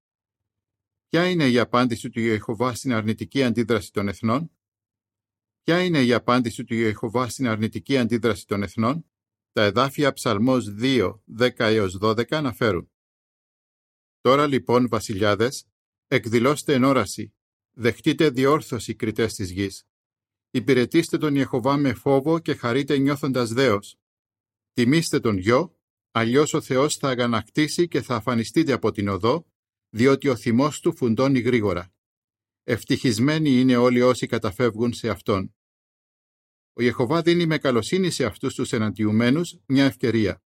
Ποια 1.09 1.29
είναι 1.29 1.49
η 1.49 1.59
απάντηση 1.59 2.09
του 2.09 2.19
Ιεχωβά 2.19 2.73
στην 2.73 2.93
αρνητική 2.93 3.43
αντίδραση 3.43 3.91
των 3.91 4.07
εθνών; 4.07 4.51
Ποια 5.63 5.83
είναι 5.83 6.03
η 6.03 6.13
απάντηση 6.13 6.63
του 6.63 6.73
Ιεχωβά 6.73 7.29
στην 7.29 7.47
αρνητική 7.47 7.97
αντίδραση 7.97 8.45
των 8.45 8.63
εθνών; 8.63 9.05
Τα 9.51 9.63
εδάφια 9.63 10.13
Ψαλμός 10.13 10.75
2, 10.79 11.21
10 11.37 11.49
έως 11.57 11.97
12 12.01 12.23
αναφέρουν. 12.35 12.91
Τώρα 14.21 14.47
λοιπόν, 14.47 14.87
βασιλιάδες, 14.87 15.67
εκδηλώστε 16.07 16.73
ενόραση, 16.73 17.33
δεχτείτε 17.71 18.29
διόρθωση 18.29 18.95
κριτές 18.95 19.33
της 19.33 19.51
γης. 19.51 19.87
Υπηρετήστε 20.51 21.17
τον 21.17 21.35
Ιεχωβά 21.35 21.77
με 21.77 21.93
φόβο 21.93 22.39
και 22.39 22.55
χαρείτε 22.55 22.97
νιώθοντας 22.97 23.53
δέος. 23.53 23.99
Τιμήστε 24.73 25.19
τον 25.19 25.37
γιο, 25.37 25.79
αλλιώς 26.11 26.53
ο 26.53 26.61
Θεός 26.61 26.95
θα 26.95 27.09
αγανακτήσει 27.09 27.87
και 27.87 28.01
θα 28.01 28.15
αφανιστείτε 28.15 28.71
από 28.73 28.91
την 28.91 29.07
οδό 29.07 29.47
διότι 29.89 30.27
ο 30.27 30.35
θυμός 30.35 30.79
του 30.79 30.95
φουντώνει 30.95 31.39
γρήγορα. 31.39 31.93
Ευτυχισμένοι 32.63 33.59
είναι 33.59 33.75
όλοι 33.75 34.01
όσοι 34.01 34.27
καταφεύγουν 34.27 34.93
σε 34.93 35.09
Αυτόν. 35.09 35.55
Ο 36.73 36.81
Ιεχωβά 36.81 37.21
δίνει 37.21 37.45
με 37.45 37.57
καλοσύνη 37.57 38.09
σε 38.09 38.25
αυτούς 38.25 38.53
τους 38.53 38.71
εναντιουμένους 38.73 39.57
μια 39.65 39.85
ευκαιρία. 39.85 40.43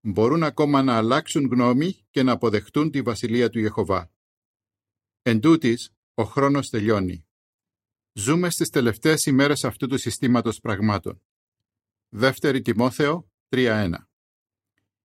Μπορούν 0.00 0.42
ακόμα 0.42 0.82
να 0.82 0.96
αλλάξουν 0.96 1.46
γνώμη 1.46 2.06
και 2.10 2.22
να 2.22 2.32
αποδεχτούν 2.32 2.90
τη 2.90 3.02
βασιλεία 3.02 3.50
του 3.50 3.58
Ιεχωβά. 3.58 4.12
Εν 5.22 5.40
τούτης, 5.40 5.94
ο 6.14 6.22
χρόνος 6.24 6.70
τελειώνει. 6.70 7.26
Ζούμε 8.12 8.50
στις 8.50 8.68
τελευταίες 8.70 9.26
ημέρες 9.26 9.64
αυτού 9.64 9.86
του 9.86 9.98
συστήματος 9.98 10.60
πραγμάτων. 10.60 11.22
Δεύτερη 12.08 12.62
Τιμόθεο 12.62 13.30
3.1 13.48 14.13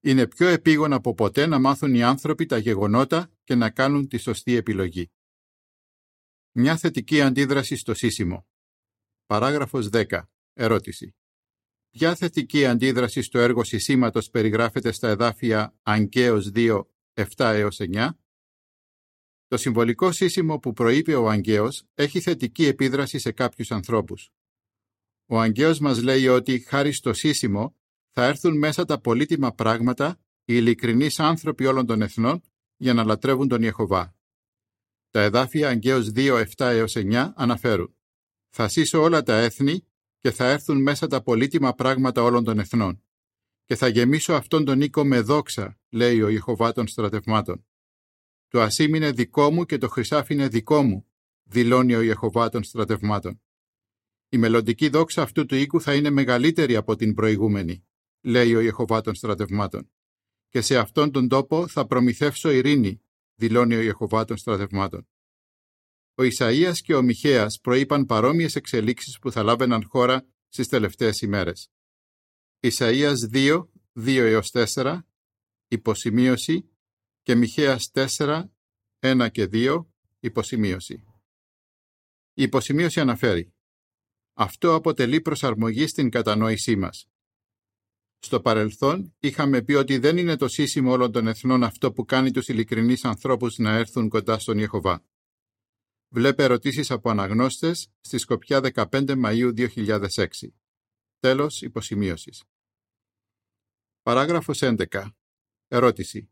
είναι 0.02 0.28
πιο 0.28 0.48
επίγον 0.48 0.94
από 0.94 1.14
ποτέ 1.14 1.46
να 1.46 1.60
μάθουν 1.60 1.94
οι 1.94 2.04
άνθρωποι 2.04 2.46
τα 2.46 2.58
γεγονότα 2.58 3.32
και 3.44 3.56
να 3.56 3.70
κάνουν 3.70 4.08
τη 4.08 4.18
σωστή 4.18 4.56
επιλογή. 4.56 5.12
Μια 6.52 6.78
θετική 6.78 7.22
αντίδραση 7.22 7.76
στο 7.76 7.94
σύσιμο. 7.94 8.48
Παράγραφος 9.26 9.90
10. 9.92 10.22
Ερώτηση. 10.54 11.16
Ποια 11.90 12.16
θετική 12.16 12.66
αντίδραση 12.66 13.22
στο 13.22 13.40
έργο 13.40 13.64
συσίματος 13.64 14.30
περιγράφεται 14.30 14.92
στα 14.92 15.10
εδάφια 15.10 15.76
Αγκαίος 15.84 16.52
2, 16.54 16.84
7 17.14 17.26
έως 17.38 17.78
9? 17.80 18.10
Το 19.48 19.58
συμβολικό 19.58 20.12
σύσιμο 20.12 20.60
που 20.60 20.74
προείπε 20.74 21.16
ο 21.16 21.30
Αγκαίος 21.30 21.84
έχει 21.94 22.20
θετική 22.20 22.66
επίδραση 22.66 23.20
σε 23.20 23.32
κάποιους 23.32 23.72
ανθρώπους. 23.72 24.32
Ο 25.26 25.40
Αγκαίος 25.40 25.80
μας 25.80 26.02
λέει 26.02 26.28
ότι 26.28 26.60
χάρη 26.60 26.92
στο 26.92 27.14
σύσιμο 27.14 27.79
θα 28.20 28.28
έρθουν 28.28 28.58
μέσα 28.58 28.86
τα 28.86 29.00
πολύτιμα 29.00 29.52
πράγματα, 29.52 30.20
οι 30.46 30.54
ειλικρινείς 30.56 31.20
άνθρωποι 31.20 31.66
όλων 31.66 31.86
των 31.86 32.02
εθνών, 32.02 32.42
για 32.78 32.94
να 32.94 33.04
λατρεύουν 33.04 33.48
τον 33.48 33.62
Ιεχωβά. 33.62 34.16
Τα 35.12 35.22
εδάφια 35.22 35.70
Αγγέως 35.70 36.12
2, 36.16 36.46
7 36.58 36.66
έως 36.66 36.96
9 36.96 37.34
αναφέρουν 37.36 37.96
«Θα 38.50 38.68
σύσω 38.68 39.02
όλα 39.02 39.24
τα 39.24 39.34
έθνη 39.34 39.88
και 40.20 40.32
θα 40.32 40.50
έρθουν 40.50 40.82
μέσα 40.82 41.08
τα 41.08 41.22
πολύτιμα 41.22 41.74
πράγματα 41.74 42.24
όλων 42.24 42.44
των 42.44 42.60
εθνών. 42.60 43.04
Και 43.66 43.76
θα 43.76 43.88
γεμίσω 43.88 44.34
αυτόν 44.34 44.66
τον 44.66 44.82
οίκο 44.82 45.06
με 45.06 45.20
δόξα, 45.20 45.80
λέει 45.90 46.22
ο 46.22 46.28
Ιεχωβά 46.30 46.72
των 46.72 46.88
στρατευμάτων. 46.88 47.66
Το 48.48 48.62
ασίμ 48.62 48.94
είναι 48.94 49.12
δικό 49.12 49.52
μου 49.52 49.66
και 49.66 49.78
το 49.78 49.88
χρυσάφι 49.88 50.34
είναι 50.34 50.48
δικό 50.48 50.84
μου, 50.84 51.08
δηλώνει 51.44 51.96
ο 51.96 52.02
Ιεχωβά 52.02 52.50
των 52.50 52.64
στρατευμάτων. 52.64 53.42
Η 54.30 54.38
μελλοντική 54.38 54.90
δόξα 54.90 55.22
αυτού 55.22 55.46
του 55.46 55.56
οίκου 55.56 55.82
θα 55.82 55.96
είναι 55.96 56.10
μεγαλύτερη 56.10 56.76
από 56.76 56.96
την 56.96 57.14
προηγούμενη, 57.14 57.84
λέει 58.22 58.56
ο 58.56 58.60
Ιεχωβά 58.60 59.02
των 59.02 59.16
στρατευμάτων. 59.16 59.92
Και 60.50 60.62
σε 60.62 60.78
αυτόν 60.78 61.12
τον 61.12 61.28
τόπο 61.28 61.68
θα 61.68 61.88
προμηθεύσω 61.88 62.50
ειρήνη, 62.50 63.02
δηλώνει 63.36 63.76
ο 63.76 63.82
Ιεχωβά 63.82 64.26
των 64.26 64.38
στρατευμάτων. 64.38 65.08
Ο 66.16 66.24
Ισαΐας 66.24 66.74
και 66.84 66.96
ο 66.96 67.02
Μιχαίας 67.02 67.60
προείπαν 67.60 68.06
παρόμοιες 68.06 68.56
εξελίξεις 68.56 69.20
που 69.20 69.32
θα 69.32 69.44
λάβαιναν 69.44 69.86
χώρα 69.88 70.28
στις 70.48 70.68
τελευταίες 70.68 71.22
ημέρες. 71.22 71.72
Ισαΐας 72.60 73.18
2, 73.32 73.70
2 73.94 74.26
έως 74.26 74.52
4, 74.52 75.08
υποσημείωση 75.68 76.70
και 77.22 77.36
Μιχαίας 77.36 77.92
4, 77.92 78.52
1 79.00 79.30
και 79.32 79.46
2, 79.46 79.88
υποσημείωση. 80.20 81.04
Η 82.34 82.42
υποσημείωση 82.44 83.00
αναφέρει 83.00 83.54
«Αυτό 84.34 84.74
αποτελεί 84.74 85.22
προσαρμογή 85.22 85.88
στην 85.88 86.10
κατανόησή 86.10 86.76
μας. 86.76 87.10
Στο 88.20 88.42
παρελθόν 88.42 89.16
είχαμε 89.20 89.62
πει 89.62 89.74
ότι 89.74 89.98
δεν 89.98 90.18
είναι 90.18 90.36
το 90.36 90.48
σύσιμο 90.48 90.92
όλων 90.92 91.12
των 91.12 91.28
εθνών 91.28 91.64
αυτό 91.64 91.92
που 91.92 92.06
κάνει 92.06 92.32
τους 92.32 92.48
ειλικρινείς 92.48 93.06
ανθρώπους 93.06 93.58
να 93.58 93.76
έρθουν 93.76 94.10
κοντά 94.10 94.40
στον 94.40 94.58
Ιεχωβά. 94.58 95.04
Βλέπε 96.10 96.44
ερωτήσεις 96.44 96.92
από 96.92 97.10
αναγνώστες 97.10 97.92
στη 98.00 98.18
Σκοπιά 98.18 98.62
15 98.74 99.24
Μαΐου 99.26 99.54
2006. 99.54 100.28
Τέλος 101.20 101.62
υποσημείωσης. 101.62 102.44
Παράγραφος 104.02 104.62
11. 104.62 105.16
Ερώτηση. 105.68 106.30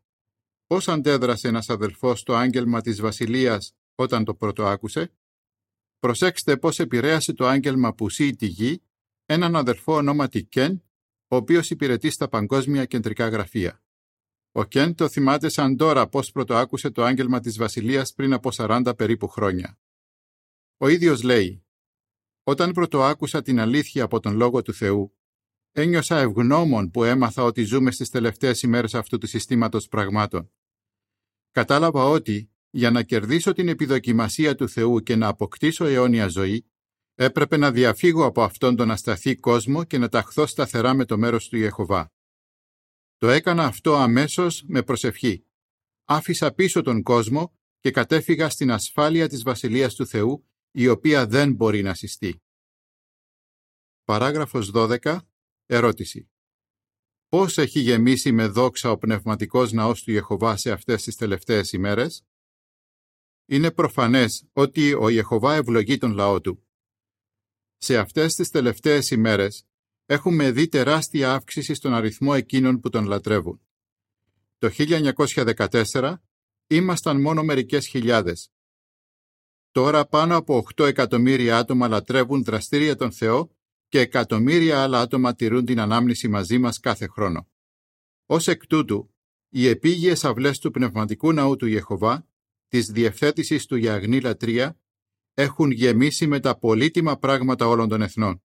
Πώς 0.66 0.88
αντέδρασε 0.88 1.48
ένας 1.48 1.68
αδελφός 1.68 2.20
στο 2.20 2.34
άγγελμα 2.34 2.80
της 2.80 3.00
Βασιλείας 3.00 3.74
όταν 3.94 4.24
το 4.24 4.34
πρώτο 4.34 4.66
άκουσε; 4.66 5.12
Προσέξτε 5.98 6.56
πώς 6.56 6.78
επηρέασε 6.78 7.32
το 7.32 7.46
άγγελμα 7.46 7.94
που 7.94 8.10
ζει 8.10 8.30
τη 8.30 8.46
γη 8.46 8.82
έναν 9.26 9.56
αδελφό 9.56 9.94
ονόματι 9.94 10.44
Κεν, 10.44 10.82
ο 11.28 11.36
οποίος 11.36 11.70
υπηρετεί 11.70 12.10
στα 12.10 12.28
παγκόσμια 12.28 12.84
κεντρικά 12.84 13.28
γραφεία. 13.28 13.82
Ο 14.52 14.64
Κεν 14.64 14.94
το 14.94 15.08
θυμάται 15.08 15.48
σαν 15.48 15.76
τώρα 15.76 16.08
πώς 16.08 16.32
πρωτοάκουσε 16.32 16.90
το 16.90 17.04
άγγελμα 17.04 17.40
της 17.40 17.56
Βασιλείας 17.58 18.12
πριν 18.12 18.32
από 18.32 18.50
40 18.52 18.92
περίπου 18.96 19.28
χρόνια. 19.28 19.78
Ο 20.76 20.88
ίδιος 20.88 21.22
λέει 21.22 21.64
«Όταν 22.42 22.72
πρωτοάκουσα 22.72 23.42
την 23.42 23.60
αλήθεια 23.60 24.04
από 24.04 24.20
τον 24.20 24.36
Λόγο 24.36 24.62
του 24.62 24.74
Θεού, 24.74 25.18
ένιωσα 25.72 26.18
ευγνώμων 26.18 26.90
που 26.90 27.04
έμαθα 27.04 27.42
ότι 27.42 27.62
ζούμε 27.62 27.90
στις 27.90 28.10
τελευταίες 28.10 28.62
ημέρες 28.62 28.94
αυτού 28.94 29.18
του 29.18 29.26
συστήματος 29.26 29.88
πραγμάτων. 29.88 30.50
Κατάλαβα 31.50 32.04
ότι, 32.04 32.50
για 32.70 32.90
να 32.90 33.02
κερδίσω 33.02 33.52
την 33.52 33.68
επιδοκιμασία 33.68 34.54
του 34.54 34.68
Θεού 34.68 35.02
και 35.02 35.16
να 35.16 35.26
αποκτήσω 35.26 35.84
αιώνια 35.84 36.28
ζωή, 36.28 36.70
έπρεπε 37.20 37.56
να 37.56 37.72
διαφύγω 37.72 38.24
από 38.24 38.42
αυτόν 38.42 38.76
τον 38.76 38.90
ασταθή 38.90 39.36
κόσμο 39.36 39.84
και 39.84 39.98
να 39.98 40.08
ταχθώ 40.08 40.46
σταθερά 40.46 40.94
με 40.94 41.04
το 41.04 41.18
μέρος 41.18 41.48
του 41.48 41.56
Ιεχωβά. 41.56 42.12
Το 43.16 43.28
έκανα 43.28 43.64
αυτό 43.64 43.94
αμέσως 43.94 44.64
με 44.66 44.82
προσευχή. 44.82 45.44
Άφησα 46.04 46.52
πίσω 46.52 46.82
τον 46.82 47.02
κόσμο 47.02 47.58
και 47.78 47.90
κατέφυγα 47.90 48.48
στην 48.48 48.70
ασφάλεια 48.70 49.28
της 49.28 49.42
Βασιλείας 49.42 49.94
του 49.94 50.06
Θεού, 50.06 50.48
η 50.70 50.88
οποία 50.88 51.26
δεν 51.26 51.52
μπορεί 51.52 51.82
να 51.82 51.94
συστεί. 51.94 52.42
Παράγραφος 54.04 54.70
12. 54.74 55.18
Ερώτηση. 55.66 56.30
Πώς 57.28 57.58
έχει 57.58 57.80
γεμίσει 57.80 58.32
με 58.32 58.46
δόξα 58.46 58.90
ο 58.90 58.98
πνευματικός 58.98 59.72
ναός 59.72 60.02
του 60.02 60.10
Ιεχωβά 60.10 60.56
σε 60.56 60.70
αυτές 60.70 61.02
τις 61.02 61.16
τελευταίες 61.16 61.72
ημέρες; 61.72 62.24
Είναι 63.46 63.70
προφανές 63.70 64.48
ότι 64.52 64.92
ο 64.92 65.08
Ιεχωβά 65.08 65.54
ευλογεί 65.54 65.98
τον 65.98 66.12
λαό 66.12 66.40
του. 66.40 66.62
Σε 67.78 67.98
αυτές 67.98 68.34
τις 68.34 68.50
τελευταίες 68.50 69.10
ημέρες 69.10 69.66
έχουμε 70.06 70.50
δει 70.50 70.68
τεράστια 70.68 71.32
αύξηση 71.32 71.74
στον 71.74 71.94
αριθμό 71.94 72.32
εκείνων 72.36 72.80
που 72.80 72.88
τον 72.88 73.04
λατρεύουν. 73.04 73.60
Το 74.58 74.70
1914 74.70 76.14
ήμασταν 76.66 77.20
μόνο 77.20 77.42
μερικές 77.42 77.86
χιλιάδες. 77.86 78.50
Τώρα 79.70 80.06
πάνω 80.06 80.36
από 80.36 80.64
8 80.76 80.86
εκατομμύρια 80.86 81.58
άτομα 81.58 81.88
λατρεύουν 81.88 82.44
δραστήρια 82.44 82.96
τον 82.96 83.12
Θεό 83.12 83.56
και 83.88 84.00
εκατομμύρια 84.00 84.82
άλλα 84.82 85.00
άτομα 85.00 85.34
τηρούν 85.34 85.64
την 85.64 85.80
ανάμνηση 85.80 86.28
μαζί 86.28 86.58
μας 86.58 86.80
κάθε 86.80 87.06
χρόνο. 87.06 87.48
Ως 88.26 88.48
εκ 88.48 88.66
τούτου, 88.66 89.14
οι 89.48 89.68
επίγειες 89.68 90.24
αυλές 90.24 90.58
του 90.58 90.70
πνευματικού 90.70 91.32
ναού 91.32 91.56
του 91.56 91.66
Ιεχωβά, 91.66 92.28
της 92.68 92.86
διευθέτησης 92.86 93.66
του 93.66 93.76
για 93.76 93.94
αγνή 93.94 94.20
λατρεία, 94.20 94.78
έχουν 95.40 95.70
γεμίσει 95.70 96.26
με 96.26 96.40
τα 96.40 96.58
πολύτιμα 96.58 97.18
πράγματα 97.18 97.66
όλων 97.66 97.88
των 97.88 98.02
εθνών. 98.02 98.42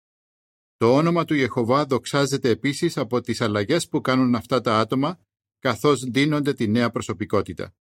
Το 0.78 0.96
όνομα 0.96 1.26
του 1.26 1.34
Ιεχωβά 1.34 1.86
δοξάζεται 1.86 2.50
επίσης 2.50 2.98
από 2.98 3.22
τις 3.22 3.42
αλλαγές 3.42 3.88
που 3.88 4.02
κάνουν 4.02 4.36
αυτά 4.36 4.62
τα 4.62 4.80
άτομα, 4.80 5.20
καθώς 5.60 6.04
δίνονται 6.04 6.54
τη 6.54 6.68
νέα 6.68 6.90
προσωπικότητα. 6.90 7.76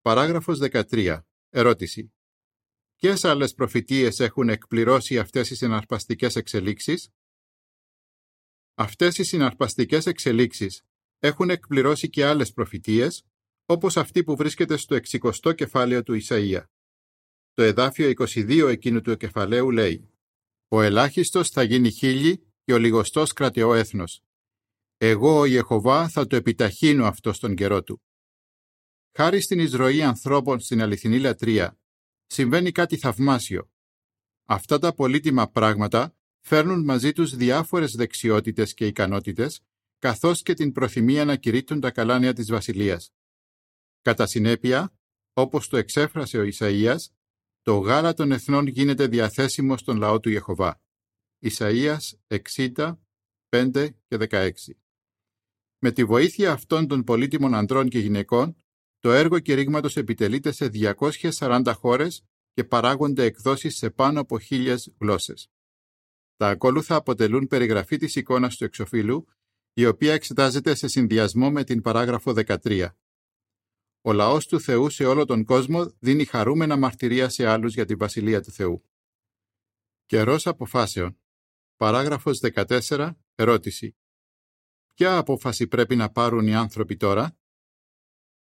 Παράγραφος 0.00 0.58
13. 0.58 1.20
Ερώτηση. 1.48 2.12
Ποιες 2.96 3.24
άλλες 3.24 3.54
προφητείες 3.54 4.20
έχουν 4.20 4.48
εκπληρώσει 4.48 5.18
αυτές 5.18 5.50
οι 5.50 5.54
συναρπαστικές 5.54 6.36
εξελίξεις; 6.36 7.10
Αυτές 8.74 9.18
οι 9.18 9.24
συναρπαστικές 9.24 10.06
εξελίξεις 10.06 10.82
έχουν 11.18 11.50
εκπληρώσει 11.50 12.08
και 12.08 12.24
άλλες 12.24 12.52
προφητείες, 12.52 13.24
όπως 13.66 13.96
αυτή 13.96 14.24
που 14.24 14.36
βρίσκεται 14.36 14.76
στο 14.76 14.96
60ο 14.96 15.54
κεφάλαιο 15.54 16.02
του 16.02 16.20
Ισαΐα. 16.22 16.64
Το 17.56 17.62
εδάφιο 17.62 18.12
22 18.16 18.68
εκείνου 18.68 19.00
του 19.00 19.16
κεφαλαίου 19.16 19.70
λέει 19.70 20.10
«Ο 20.68 20.82
ελάχιστος 20.82 21.50
θα 21.50 21.62
γίνει 21.62 21.90
χίλι 21.90 22.46
και 22.64 22.72
ο 22.72 22.78
λιγοστός 22.78 23.32
κρατεό 23.32 23.74
έθνος. 23.74 24.22
Εγώ 24.96 25.38
ο 25.38 25.44
Ιεχωβά 25.44 26.08
θα 26.08 26.26
το 26.26 26.36
επιταχύνω 26.36 27.06
αυτό 27.06 27.32
στον 27.32 27.54
καιρό 27.54 27.82
του». 27.82 28.02
Χάρη 29.12 29.40
στην 29.40 29.58
εισρωή 29.58 30.02
ανθρώπων 30.02 30.60
στην 30.60 30.82
αληθινή 30.82 31.18
λατρεία, 31.18 31.78
συμβαίνει 32.26 32.72
κάτι 32.72 32.96
θαυμάσιο. 32.96 33.70
Αυτά 34.44 34.78
τα 34.78 34.94
πολύτιμα 34.94 35.50
πράγματα 35.50 36.16
φέρνουν 36.40 36.84
μαζί 36.84 37.12
τους 37.12 37.36
διάφορες 37.36 37.94
δεξιότητες 37.94 38.74
και 38.74 38.86
ικανότητες, 38.86 39.60
καθώς 39.98 40.42
και 40.42 40.54
την 40.54 40.72
προθυμία 40.72 41.24
να 41.24 41.36
κηρύττουν 41.36 41.80
τα 41.80 41.90
καλάνια 41.90 42.32
της 42.32 42.50
Βασιλείας. 42.50 43.12
Κατά 44.02 44.26
συνέπεια, 44.26 44.92
όπως 45.32 45.68
το 45.68 45.76
εξέφρασε 45.76 46.38
ο 46.38 46.48
Ισαΐας, 46.52 46.98
το 47.66 47.78
γάλα 47.78 48.14
των 48.14 48.32
εθνών 48.32 48.66
γίνεται 48.66 49.06
διαθέσιμο 49.06 49.76
στον 49.76 49.96
λαό 49.96 50.20
του 50.20 50.28
Ιεχωβά. 50.28 50.80
Ισαΐας 51.46 51.98
60, 52.54 52.98
5 53.48 53.88
και 54.06 54.16
16. 54.30 54.50
Με 55.78 55.90
τη 55.92 56.04
βοήθεια 56.04 56.52
αυτών 56.52 56.86
των 56.86 57.04
πολύτιμων 57.04 57.54
ανδρών 57.54 57.88
και 57.88 57.98
γυναικών, 57.98 58.56
το 58.98 59.12
έργο 59.12 59.38
κηρύγματος 59.38 59.96
επιτελείται 59.96 60.52
σε 60.52 60.70
240 60.72 61.72
χώρες 61.76 62.24
και 62.52 62.64
παράγονται 62.64 63.24
εκδόσεις 63.24 63.76
σε 63.76 63.90
πάνω 63.90 64.20
από 64.20 64.38
χίλιες 64.38 64.94
γλώσσες. 65.00 65.50
Τα 66.36 66.48
ακόλουθα 66.48 66.94
αποτελούν 66.96 67.46
περιγραφή 67.46 67.96
της 67.96 68.16
εικόνας 68.16 68.56
του 68.56 68.64
εξοφύλου, 68.64 69.26
η 69.72 69.86
οποία 69.86 70.12
εξετάζεται 70.12 70.74
σε 70.74 70.88
συνδυασμό 70.88 71.50
με 71.50 71.64
την 71.64 71.80
παράγραφο 71.80 72.32
13. 72.32 72.88
Ο 74.06 74.12
λαός 74.12 74.46
του 74.46 74.60
Θεού 74.60 74.90
σε 74.90 75.04
όλο 75.04 75.24
τον 75.24 75.44
κόσμο 75.44 75.96
δίνει 75.98 76.24
χαρούμενα 76.24 76.76
μαρτυρία 76.76 77.28
σε 77.28 77.46
άλλους 77.46 77.74
για 77.74 77.84
την 77.84 77.98
Βασιλεία 77.98 78.42
του 78.42 78.50
Θεού. 78.50 78.90
Καιρός 80.06 80.46
αποφάσεων. 80.46 81.18
Παράγραφος 81.76 82.40
14. 82.40 83.10
Ερώτηση. 83.34 83.96
Ποια 84.94 85.16
απόφαση 85.16 85.66
πρέπει 85.66 85.96
να 85.96 86.10
πάρουν 86.10 86.46
οι 86.46 86.54
άνθρωποι 86.54 86.96
τώρα; 86.96 87.38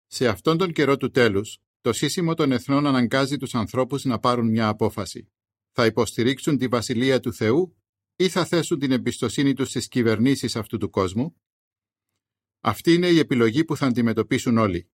Σε 0.07 0.29
αυτόν 0.29 0.59
τον 0.59 0.73
καιρό 0.73 0.97
του 0.97 1.11
τέλους, 1.11 1.59
το 1.81 1.93
σύστημα 1.93 2.35
των 2.35 2.53
εθνών 2.53 2.87
αναγκάζει 2.87 3.37
τους 3.37 3.55
ανθρώπους 3.55 4.05
να 4.05 4.19
πάρουν 4.19 4.49
μια 4.49 4.69
απόφαση. 4.69 5.31
Θα 5.73 5.87
υποστηρίξουν 5.87 6.59
τη 6.59 6.69
Βασιλεία 6.69 7.21
του 7.21 7.33
Θεού 7.33 7.77
ή 8.17 8.29
θα 8.29 8.45
θέσουν 8.45 8.79
την 8.79 8.93
εμπιστοσύνη 8.93 9.55
τους 9.55 9.69
στις 9.69 9.89
κυβερνήσεις 9.89 10.57
αυτού 10.57 10.79
του 10.79 10.91
κόσμου; 10.91 11.41
Αυτή 12.61 12.93
είναι 12.93 13.09
η 13.09 13.19
επιλογή 13.19 13.65
που 13.65 13.77
θα 13.77 13.87
αντιμετωπίσουν 13.87 14.59
όλοι. 14.59 14.91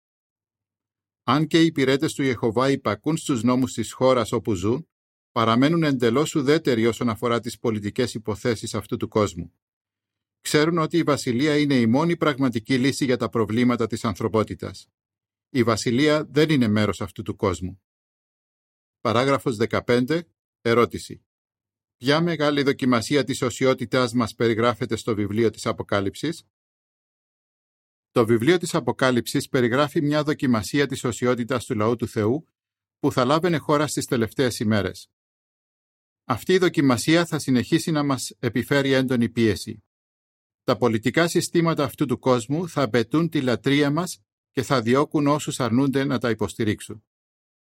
Αν 1.27 1.47
και 1.47 1.63
οι 1.63 1.67
υπηρέτες 1.67 2.15
του 2.15 2.23
Ιεχωβά 2.23 2.71
υπακούν 2.71 3.17
στους 3.17 3.43
νόμους 3.43 3.73
της 3.73 3.93
χώρας 3.93 4.33
όπου 4.33 4.55
ζουν, 4.55 4.89
παραμένουν 5.33 5.83
εντελώς 5.83 6.35
ουδέτεροι 6.35 6.87
όσον 6.87 7.09
αφορά 7.09 7.41
τις 7.41 7.59
πολιτικές 7.59 8.15
υποθέσεις 8.15 8.75
αυτού 8.75 8.97
του 8.97 9.09
κόσμου. 9.09 9.53
ξέρουν 10.41 10.79
ότι 10.79 10.97
η 10.97 11.03
βασιλεία 11.03 11.59
είναι 11.59 11.75
η 11.75 11.87
μόνη 11.87 12.17
πραγματική 12.17 12.79
λύση 12.79 13.05
για 13.05 13.17
τα 13.17 13.29
προβλήματα 13.29 13.87
της 13.87 14.05
ανθρωπότητας. 14.05 14.89
Η 15.51 15.63
βασιλεία 15.63 16.25
δεν 16.25 16.51
είναι 16.51 16.69
μέρος 16.69 17.01
αυτού 17.01 17.23
του 17.23 17.37
κόσμου. 17.37 17.83
Παράγραφος 19.01 19.57
15. 19.57 20.21
Ερώτηση. 20.61 21.25
Ποια 21.97 22.21
μεγάλη 22.21 22.63
δοκιμασία 22.63 23.25
της 23.25 23.43
οσιότητάς 23.43 24.13
μας 24.13 24.35
περιγράφεται 24.35 24.97
στο 24.97 25.15
βιβλίο 25.15 25.51
της 25.51 25.67
Αποκάλυψης; 25.67 26.47
Το 28.15 28.27
βιβλίο 28.27 28.59
της 28.59 28.75
Αποκάλυψης 28.75 29.49
περιγράφει 29.49 30.03
μια 30.03 30.23
δοκιμασία 30.23 30.87
της 30.87 31.05
οσιότητας 31.05 31.65
του 31.65 31.75
λαού 31.75 31.97
του 31.97 32.09
Θεού 32.09 32.49
που 32.99 33.13
θα 33.13 33.25
λάβαινε 33.25 33.57
χώρα 33.57 33.87
στις 33.87 34.05
τελευταίες 34.05 34.59
ημέρες. 34.59 35.11
Αυτή 36.25 36.53
η 36.53 36.59
δοκιμασία 36.59 37.27
θα 37.27 37.39
συνεχίσει 37.39 37.91
να 37.91 38.03
μας 38.03 38.33
επιφέρει 38.39 38.93
έντονη 38.93 39.29
πίεση. 39.29 39.85
Τα 40.65 40.77
πολιτικά 40.77 41.29
συστήματα 41.29 41.85
αυτού 41.85 42.07
του 42.07 42.19
κόσμου 42.19 42.69
θα 42.69 42.83
απαιτούν 42.83 43.29
τη 43.29 43.41
λατρεία 43.41 43.91
μας 43.91 44.23
και 44.51 44.63
θα 44.63 44.83
διώκουν 44.83 45.27
όσους 45.27 45.61
αρνούνται 45.61 46.05
να 46.05 46.19
τα 46.19 46.31
υποστηρίξουν. 46.31 47.05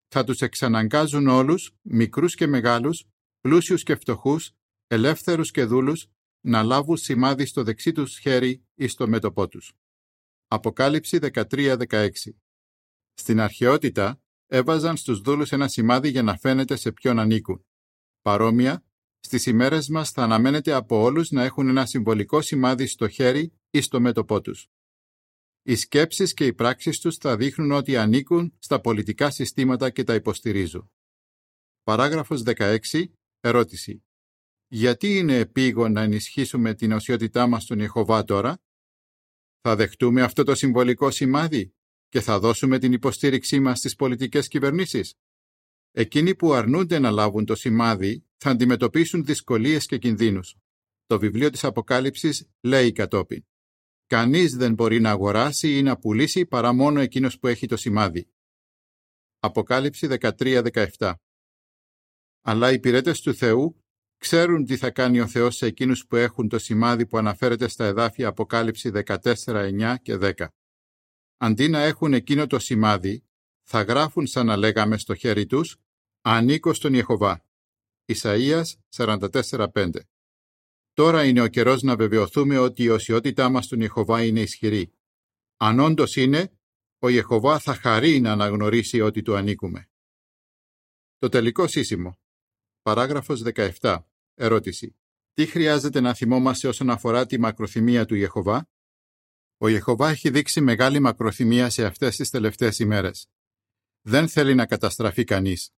Θα 0.08 0.24
τους 0.24 0.42
εξαναγκάζουν 0.42 1.28
όλους, 1.28 1.76
μικρούς 1.82 2.36
και 2.36 2.48
μεγάλους, 2.48 3.06
πλούσιους 3.42 3.84
και 3.84 3.96
φτωχούς, 3.96 4.52
ελεύθερους 4.88 5.52
και 5.52 5.64
δούλους, 5.64 6.08
να 6.42 6.64
λάβουν 6.64 6.98
σημάδι 6.98 7.46
στο 7.46 7.64
δεξί 7.64 7.92
τους 7.92 8.18
χέρι 8.18 8.66
ή 8.76 8.88
στο 8.88 9.08
μέτωπό 9.08 9.48
τους. 9.48 9.74
Αποκάλυψη 10.50 11.20
13-16 11.22 12.10
Στην 13.14 13.40
αρχαιότητα 13.40 14.22
έβαζαν 14.48 14.98
στους 14.98 15.22
δούλους 15.22 15.52
ένα 15.52 15.68
σημάδι 15.68 16.10
για 16.10 16.24
να 16.24 16.38
φαίνεται 16.38 16.76
σε 16.76 16.92
ποιον 16.92 17.20
ανήκουν. 17.20 17.66
Παρόμοια, 18.22 18.86
στις 19.20 19.46
ημέρες 19.46 19.90
μας 19.90 20.12
θα 20.12 20.24
αναμένεται 20.24 20.74
από 20.74 21.02
όλους 21.02 21.32
να 21.32 21.44
έχουν 21.44 21.68
ένα 21.68 21.86
συμβολικό 21.86 22.42
σημάδι 22.42 22.88
στο 22.88 23.08
χέρι 23.08 23.54
ή 23.70 23.82
στο 23.82 24.00
μέτωπό 24.00 24.42
τους. 24.42 24.68
Οι 25.64 25.76
σκέψεις 25.76 26.34
και 26.34 26.46
οι 26.46 26.54
πράξεις 26.54 27.00
τους 27.00 27.18
θα 27.18 27.38
δείχνουν 27.38 27.72
ότι 27.72 27.98
ανήκουν 27.98 28.54
στα 28.60 28.82
πολιτικά 28.82 29.30
συστήματα 29.30 29.90
και 29.90 30.04
τα 30.04 30.14
υποστηρίζουν. 30.14 30.92
Παράγραφος 31.84 32.44
16. 32.46 33.12
Ερώτηση. 33.40 34.04
Γιατί 34.68 35.18
είναι 35.18 35.38
επίγον 35.38 35.92
να 35.92 36.02
ενισχύσουμε 36.02 36.74
την 36.74 36.92
οσιότητά 36.92 37.48
μας 37.48 37.64
στον 37.64 37.80
Ιεχωβά 37.80 38.24
τώρα; 38.24 38.62
Θα 39.70 39.76
δεχτούμε 39.76 40.22
αυτό 40.22 40.44
το 40.44 40.56
συμβολικό 40.56 41.12
σημάδι 41.12 41.74
και 42.08 42.22
θα 42.22 42.40
δώσουμε 42.40 42.80
την 42.80 42.94
υποστήριξή 42.94 43.60
μας 43.60 43.78
στις 43.78 43.96
πολιτικές 43.96 44.48
κυβερνήσεις. 44.48 45.14
Εκείνοι 45.92 46.36
που 46.36 46.54
αρνούνται 46.54 47.00
να 47.00 47.12
λάβουν 47.12 47.46
το 47.46 47.56
σημάδι 47.56 48.26
θα 48.38 48.50
αντιμετωπίσουν 48.50 49.26
δυσκολίες 49.26 49.86
και 49.86 49.98
κινδύνους. 49.98 50.56
Το 51.06 51.20
βιβλίο 51.20 51.50
της 51.50 51.64
Αποκάλυψης 51.64 52.50
λέει 52.62 52.92
κατόπιν. 52.92 53.46
Κανείς 54.06 54.56
δεν 54.56 54.74
μπορεί 54.74 55.00
να 55.00 55.12
αγοράσει 55.12 55.78
ή 55.78 55.82
να 55.82 55.98
πουλήσει 55.98 56.46
παρά 56.46 56.74
μόνο 56.74 57.00
εκείνος 57.00 57.40
που 57.40 57.48
έχει 57.48 57.68
το 57.68 57.78
σημάδι. 57.78 58.30
Αποκάλυψη 59.40 60.08
13-17 60.10 61.14
Αλλά 62.42 62.72
οι 62.72 62.74
υπηρέτες 62.74 63.22
του 63.22 63.34
Θεού 63.34 63.84
ξέρουν 64.18 64.66
τι 64.66 64.78
θα 64.78 64.92
κάνει 64.92 65.20
ο 65.20 65.28
Θεός 65.28 65.56
σε 65.56 65.66
εκείνους 65.66 66.06
που 66.08 66.16
έχουν 66.16 66.48
το 66.50 66.60
σημάδι 66.60 67.06
που 67.06 67.18
αναφέρεται 67.18 67.68
στα 67.68 67.86
εδάφια 67.86 68.28
Αποκάλυψη 68.28 68.92
14-9 69.06 69.96
και 70.02 70.18
10. 70.22 70.48
Αντί 71.38 71.68
να 71.68 71.80
έχουν 71.80 72.14
εκείνο 72.14 72.48
το 72.48 72.60
σημάδι, 72.60 73.24
θα 73.64 73.82
γράφουν 73.82 74.28
σαν 74.28 74.46
να 74.46 74.58
λέγαμε 74.58 74.98
στο 74.98 75.16
χέρι 75.16 75.46
τους 75.46 75.78
«Ανήκω 76.22 76.74
στον 76.74 76.94
Ιεχωβά». 76.94 77.46
Ισαΐας 78.06 78.66
44-5 78.96 79.90
Τώρα 80.94 81.26
είναι 81.26 81.42
ο 81.42 81.48
καιρός 81.48 81.82
να 81.82 81.96
βεβαιωθούμε 81.96 82.58
ότι 82.58 82.84
η 82.84 82.90
οσιότητά 82.90 83.50
μας 83.50 83.66
στον 83.66 83.82
Ιεχωβά 83.82 84.26
είναι 84.26 84.40
ισχυρή. 84.40 84.94
Αν 85.58 85.80
όντως 85.80 86.16
είναι, 86.16 86.52
ο 87.00 87.10
Ιεχωβά 87.10 87.60
θα 87.60 87.74
χαρεί 87.74 88.20
να 88.20 88.32
αναγνωρίσει 88.32 89.02
ότι 89.02 89.22
του 89.22 89.36
ανήκουμε. 89.36 89.90
Το 91.18 91.30
τελικό 91.30 91.68
σύσιμο. 91.68 92.20
Παράγραφος 92.88 93.42
17. 93.80 94.00
Ερώτηση. 94.34 94.96
Τι 95.34 95.46
χρειάζεται 95.46 96.00
να 96.00 96.14
θυμόμαστε 96.14 96.68
όσον 96.68 96.90
αφορά 96.90 97.26
τη 97.26 97.40
μακροθυμία 97.40 98.06
του 98.06 98.16
Ιεχωβά; 98.16 98.70
Ο 99.58 99.68
Ιεχωβά 99.68 100.10
έχει 100.10 100.30
δείξει 100.30 100.62
μεγάλη 100.62 101.00
μακροθυμία 101.00 101.70
σε 101.70 101.86
αυτές 101.86 102.16
τις 102.16 102.30
τελευταίες 102.30 102.80
ημέρες. 102.80 103.30
Δεν 104.02 104.28
θέλει 104.28 104.56
να 104.56 104.66
καταστραφεί 104.66 105.24
κανείς. 105.24 105.70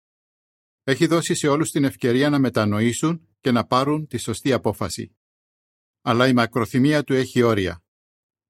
Έχει 0.83 1.07
δώσει 1.07 1.33
σε 1.33 1.47
όλους 1.47 1.71
την 1.71 1.83
ευκαιρία 1.83 2.29
να 2.29 2.39
μετανοήσουν 2.39 3.27
και 3.39 3.51
να 3.51 3.65
πάρουν 3.65 4.07
τη 4.07 4.17
σωστή 4.17 4.53
απόφαση. 4.53 5.15
Αλλά 6.01 6.27
η 6.27 6.33
μακροθυμία 6.33 7.03
του 7.03 7.13
έχει 7.13 7.41
όρια. 7.41 7.83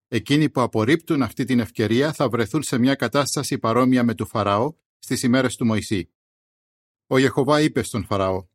Εκείνοι 0.08 0.50
που 0.50 0.62
απορρίπτουν 0.62 1.22
αυτή 1.22 1.44
την 1.44 1.60
ευκαιρία 1.60 2.14
θα 2.14 2.30
βρεθούν 2.30 2.64
σε 2.64 2.78
μια 2.78 2.96
κατάσταση 2.96 3.58
παρόμοια 3.58 4.04
με 4.04 4.14
του 4.16 4.26
Φαραώ 4.26 4.74
στις 4.98 5.24
ημέρες 5.24 5.56
του 5.56 5.66
Μωυσή. 5.66 6.10
Ο 7.12 7.18
Ιεχωβά 7.18 7.62
είπε 7.62 7.84
στον 7.84 8.06
Φαραώ 8.06 8.48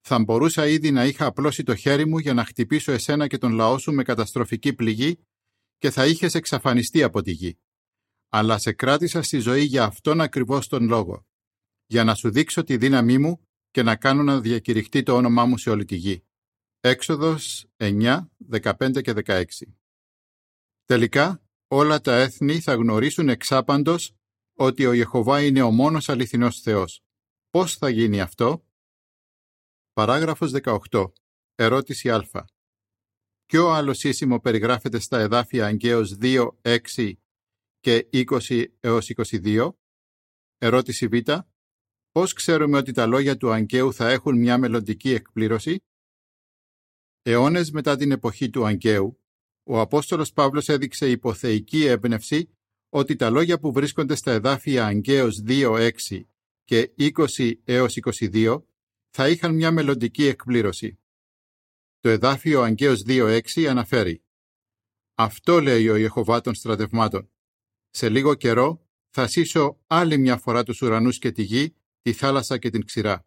«Θα 0.00 0.18
μπορούσα 0.18 0.66
ήδη 0.66 0.90
να 0.90 1.04
είχα 1.04 1.26
απλώσει 1.26 1.62
το 1.62 1.74
χέρι 1.74 2.06
μου 2.06 2.18
για 2.18 2.34
να 2.34 2.44
χτυπήσω 2.44 2.92
εσένα 2.92 3.26
και 3.26 3.38
τον 3.38 3.52
λαό 3.52 3.78
σου 3.78 3.92
με 3.92 4.02
καταστροφική 4.02 4.72
πληγή 4.72 5.26
και 5.78 5.90
θα 5.90 6.06
είχες 6.06 6.34
εξαφανιστεί 6.34 7.02
από 7.02 7.22
τη 7.22 7.30
γη. 7.30 7.58
Αλλά 8.28 8.58
σε 8.58 8.72
κράτησα 8.72 9.22
στη 9.22 9.38
ζωή 9.38 9.62
για 9.62 9.84
αυτόν 9.84 10.20
ακριβώς 10.20 10.68
τον 10.68 10.86
λόγο, 10.86 11.26
για 11.86 12.04
να 12.04 12.14
σου 12.14 12.30
δείξω 12.30 12.62
τη 12.62 12.76
δύναμή 12.76 13.18
μου 13.18 13.48
και 13.70 13.82
να 13.82 13.96
κάνω 13.96 14.22
να 14.22 14.40
διακηρυχτεί 14.40 15.02
το 15.02 15.14
όνομά 15.14 15.44
μου 15.44 15.58
σε 15.58 15.70
όλη 15.70 15.84
τη 15.84 15.96
γη. 15.96 16.24
Έξοδος 16.80 17.66
9, 17.76 18.26
15 18.50 19.02
και 19.02 19.12
16 19.24 19.44
Τελικά, 20.84 21.42
όλα 21.66 22.00
τα 22.00 22.14
έθνη 22.14 22.60
θα 22.60 22.74
γνωρίσουν 22.74 23.28
εξάπαντος 23.28 24.16
ότι 24.54 24.86
ο 24.86 24.92
Ιεχωβά 24.92 25.44
είναι 25.44 25.62
ο 25.62 25.70
μόνος 25.70 26.08
αληθινός 26.08 26.60
Θεός. 26.60 27.05
Πώς 27.56 27.76
θα 27.76 27.88
γίνει 27.88 28.20
αυτό; 28.20 28.66
Παράγραφος 29.92 30.52
18. 30.52 31.12
Ερώτηση 31.54 32.10
Α. 32.10 32.44
Ποιο 33.46 33.68
άλλος 33.68 33.98
σύσιμο 33.98 34.40
περιγράφεται 34.40 34.98
στα 34.98 35.18
εδάφια 35.18 35.66
Αγγέως 35.66 36.16
2, 36.20 36.58
6 36.62 37.12
και 37.78 38.08
20 38.12 38.64
έως 38.80 39.10
22? 39.10 39.70
Ερώτηση 40.58 41.08
Β. 41.08 41.12
Πώς 42.10 42.32
ξέρουμε 42.32 42.78
ότι 42.78 42.92
τα 42.92 43.06
λόγια 43.06 43.36
του 43.36 43.52
Αγκαίου 43.52 43.92
θα 43.92 44.10
έχουν 44.10 44.38
μια 44.38 44.58
μελλοντική 44.58 45.10
εκπλήρωση; 45.10 45.78
Αιώνες 47.22 47.70
μετά 47.70 47.96
την 47.96 48.10
εποχή 48.10 48.50
του 48.50 48.66
Αγκαίου, 48.66 49.20
ο 49.62 49.80
Απόστολος 49.80 50.32
Παύλος 50.32 50.68
έδειξε 50.68 51.10
υποθεϊκή 51.10 51.84
έμπνευση 51.84 52.50
ότι 52.88 53.16
τα 53.16 53.30
λόγια 53.30 53.58
που 53.58 53.72
βρίσκονται 53.72 54.14
στα 54.14 54.32
εδάφια 54.32 54.86
Αγκαίος 54.86 55.42
2-6 55.46 56.26
και 56.66 56.92
20 56.98 57.52
έως 57.64 57.98
22 58.00 58.62
θα 59.10 59.28
είχαν 59.28 59.54
μια 59.54 59.70
μελλοντική 59.70 60.26
εκπλήρωση. 60.26 60.98
Το 62.00 62.08
εδάφιο 62.08 62.62
Αγκαίος 62.62 63.02
2-6 63.06 63.64
αναφέρει 63.64 64.24
«Αυτό 65.14 65.60
λέει 65.60 65.88
ο 65.88 65.96
Ιεχωβά 65.96 66.40
των 66.40 66.54
στρατευμάτων. 66.54 67.30
Σε 67.90 68.08
λίγο 68.08 68.34
καιρό 68.34 68.88
θα 69.10 69.26
σύσω 69.26 69.80
άλλη 69.86 70.18
μια 70.18 70.36
φορά 70.36 70.62
τους 70.62 70.82
ουρανούς 70.82 71.18
και 71.18 71.32
τη 71.32 71.42
γη 71.42 71.74
τη 72.02 72.12
θάλασσα 72.12 72.58
και 72.58 72.70
την 72.70 72.84
ξηρά. 72.84 73.26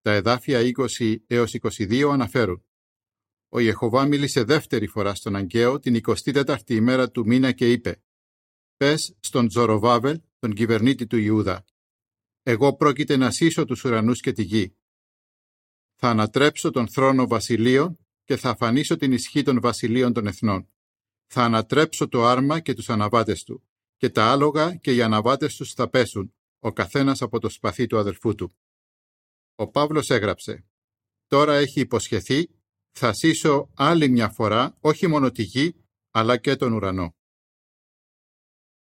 Τα 0.00 0.12
εδάφια 0.12 0.60
20 0.98 1.16
έως 1.26 1.54
22 1.60 2.08
αναφέρουν 2.12 2.64
Ο 3.48 3.58
Ιεχωβά 3.58 4.06
μίλησε 4.06 4.42
δεύτερη 4.42 4.86
φορά 4.86 5.14
στον 5.14 5.36
Αγκαίο 5.36 5.78
την 5.78 6.00
24η 6.06 6.70
ημέρα 6.70 7.10
του 7.10 7.26
μήνα 7.26 7.52
και 7.52 7.72
είπε 7.72 8.02
«Πες 8.76 9.16
στον 9.20 9.48
Τζοροβάβελ, 9.48 10.20
τον 10.38 10.52
κυβερνήτη 10.52 11.06
του 11.06 11.16
Ιούδα, 11.16 11.64
εγώ 12.50 12.76
πρόκειται 12.76 13.16
να 13.16 13.30
σύσω 13.30 13.64
τους 13.64 13.84
ουρανούς 13.84 14.20
και 14.20 14.32
τη 14.32 14.42
γη. 14.42 14.76
Θα 15.94 16.08
ανατρέψω 16.08 16.70
τον 16.70 16.88
θρόνο 16.88 17.26
βασιλείων 17.26 17.98
και 18.24 18.36
θα 18.36 18.50
αφανίσω 18.50 18.96
την 18.96 19.12
ισχύ 19.12 19.42
των 19.42 19.60
βασιλείων 19.60 20.12
των 20.12 20.26
εθνών. 20.26 20.68
Θα 21.26 21.44
ανατρέψω 21.44 22.08
το 22.08 22.24
άρμα 22.24 22.60
και 22.60 22.74
τους 22.74 22.90
αναβάτες 22.90 23.42
του 23.42 23.68
και 23.96 24.10
τα 24.10 24.30
άλογα 24.30 24.76
και 24.76 24.94
οι 24.94 25.02
αναβάτες 25.02 25.56
τους 25.56 25.72
θα 25.72 25.88
πέσουν 25.88 26.34
ο 26.58 26.72
καθένας 26.72 27.22
από 27.22 27.38
το 27.38 27.48
σπαθί 27.48 27.86
του 27.86 27.98
αδελφού 27.98 28.34
του. 28.34 28.56
Ο 29.54 29.70
Παύλος 29.70 30.10
έγραψε 30.10 30.66
«Τώρα 31.26 31.54
έχει 31.54 31.80
υποσχεθεί, 31.80 32.50
θα 32.90 33.12
σύσω 33.12 33.70
άλλη 33.74 34.08
μια 34.08 34.28
φορά 34.28 34.76
όχι 34.80 35.06
μόνο 35.06 35.30
τη 35.30 35.42
γη, 35.42 35.84
αλλά 36.10 36.36
και 36.36 36.56
τον 36.56 36.72
ουρανό». 36.72 37.16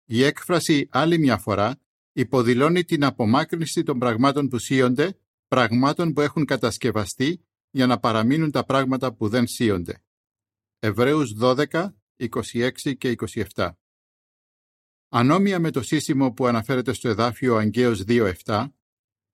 Η 0.05 0.23
έκφραση 0.23 0.87
«άλλη 0.91 1.17
μια 1.17 1.37
φορά» 1.37 1.81
υποδηλώνει 2.13 2.83
την 2.83 3.03
απομάκρυνση 3.03 3.83
των 3.83 3.99
πραγμάτων 3.99 4.47
που 4.47 4.57
σύονται, 4.57 5.17
πραγμάτων 5.47 6.13
που 6.13 6.21
έχουν 6.21 6.45
κατασκευαστεί 6.45 7.45
για 7.69 7.87
να 7.87 7.99
παραμείνουν 7.99 8.51
τα 8.51 8.65
πράγματα 8.65 9.13
που 9.13 9.27
δεν 9.27 9.47
σύονται. 9.47 10.03
Εβραίους 10.79 11.33
12, 11.39 11.95
26 12.17 12.97
και 12.97 13.15
27 13.55 13.71
Ανόμοια 15.13 15.59
με 15.59 15.71
το 15.71 15.81
σύσιμο 15.81 16.31
που 16.31 16.45
αναφέρεται 16.45 16.93
στο 16.93 17.09
εδάφιο 17.09 17.55
Αγγέος 17.55 18.03
2.7, 18.07 18.67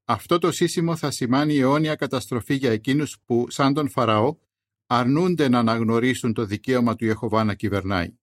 αυτό 0.06 0.38
το 0.38 0.52
σύσιμο 0.52 0.96
θα 0.96 1.12
σημάνει 1.12 1.58
αιώνια 1.58 1.96
καταστροφή 1.96 2.56
για 2.56 2.72
εκείνους 2.72 3.20
που, 3.26 3.46
σαν 3.50 3.74
τον 3.74 3.90
Φαραώ, 3.90 4.38
αρνούνται 4.86 5.50
να 5.50 5.60
αναγνωρίσουν 5.60 6.34
το 6.34 6.46
δικαίωμα 6.46 6.96
του 6.96 7.06
Ιεχωβά 7.06 7.44
να 7.44 7.56
κυβερνάει. 7.56 8.18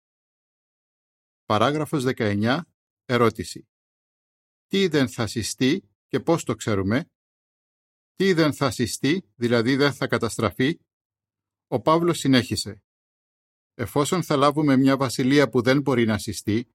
Παράγραφος 1.44 2.04
19. 2.16 2.60
Ερώτηση. 3.04 3.68
Τι 4.74 4.86
δεν 4.86 5.08
θα 5.08 5.26
συστεί 5.26 5.88
και 6.06 6.20
πώς 6.20 6.44
το 6.44 6.54
ξέρουμε; 6.54 7.10
Τι 8.14 8.32
δεν 8.32 8.54
θα 8.54 8.70
συστεί, 8.70 9.32
δηλαδή 9.34 9.76
δεν 9.76 9.92
θα 9.92 10.06
καταστραφεί; 10.06 10.78
Ο 11.66 11.80
Παύλος 11.80 12.18
συνέχισε. 12.18 12.82
Εφόσον 13.74 14.22
θα 14.22 14.36
λάβουμε 14.36 14.76
μια 14.76 14.96
βασιλεία 14.96 15.48
που 15.48 15.62
δεν 15.62 15.80
μπορεί 15.80 16.04
να 16.04 16.18
συστεί, 16.18 16.68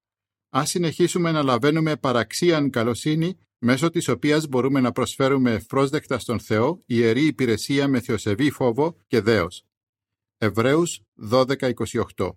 ας 0.50 0.70
συνεχίσουμε 0.70 1.32
να 1.32 1.44
λαβαίνουμε 1.44 1.98
παραξίαν 1.98 2.70
καλοσύνη 2.70 3.40
μέσω 3.58 3.90
της 3.90 4.08
οποίας 4.08 4.48
μπορούμε 4.48 4.80
να 4.80 4.92
προσφέρουμε 4.92 5.54
ευπρόσδεκτα 5.54 6.20
στον 6.20 6.40
Θεό 6.40 6.84
ιερή 6.86 7.26
υπηρεσία 7.26 7.88
με 7.88 8.02
θεοσεβή 8.02 8.52
φόβο 8.52 8.98
και 9.08 9.22
δέος. 9.22 9.66
Εβραίους 10.38 11.02
12.28 11.32 12.32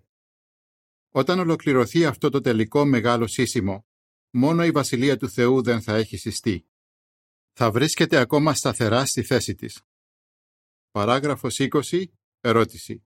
Όταν 1.09 1.39
ολοκληρωθεί 1.39 2.05
αυτό 2.05 2.29
το 2.29 2.41
τελικό 2.41 2.85
μεγάλο 2.85 3.27
σύσιμο, 3.27 3.85
μόνο 4.35 4.65
η 4.65 4.71
Βασιλεία 4.71 5.17
του 5.17 5.29
Θεού 5.29 5.61
δεν 5.63 5.81
θα 5.81 5.95
έχει 5.95 6.17
συστεί. 6.17 6.67
Θα 7.51 7.71
βρίσκεται 7.71 8.17
ακόμα 8.17 8.53
σταθερά 8.53 9.05
στη 9.05 9.23
θέση 9.23 9.55
της. 9.55 9.81
Παράγραφος 10.91 11.57
20. 11.59 12.05
Ερώτηση. 12.39 13.05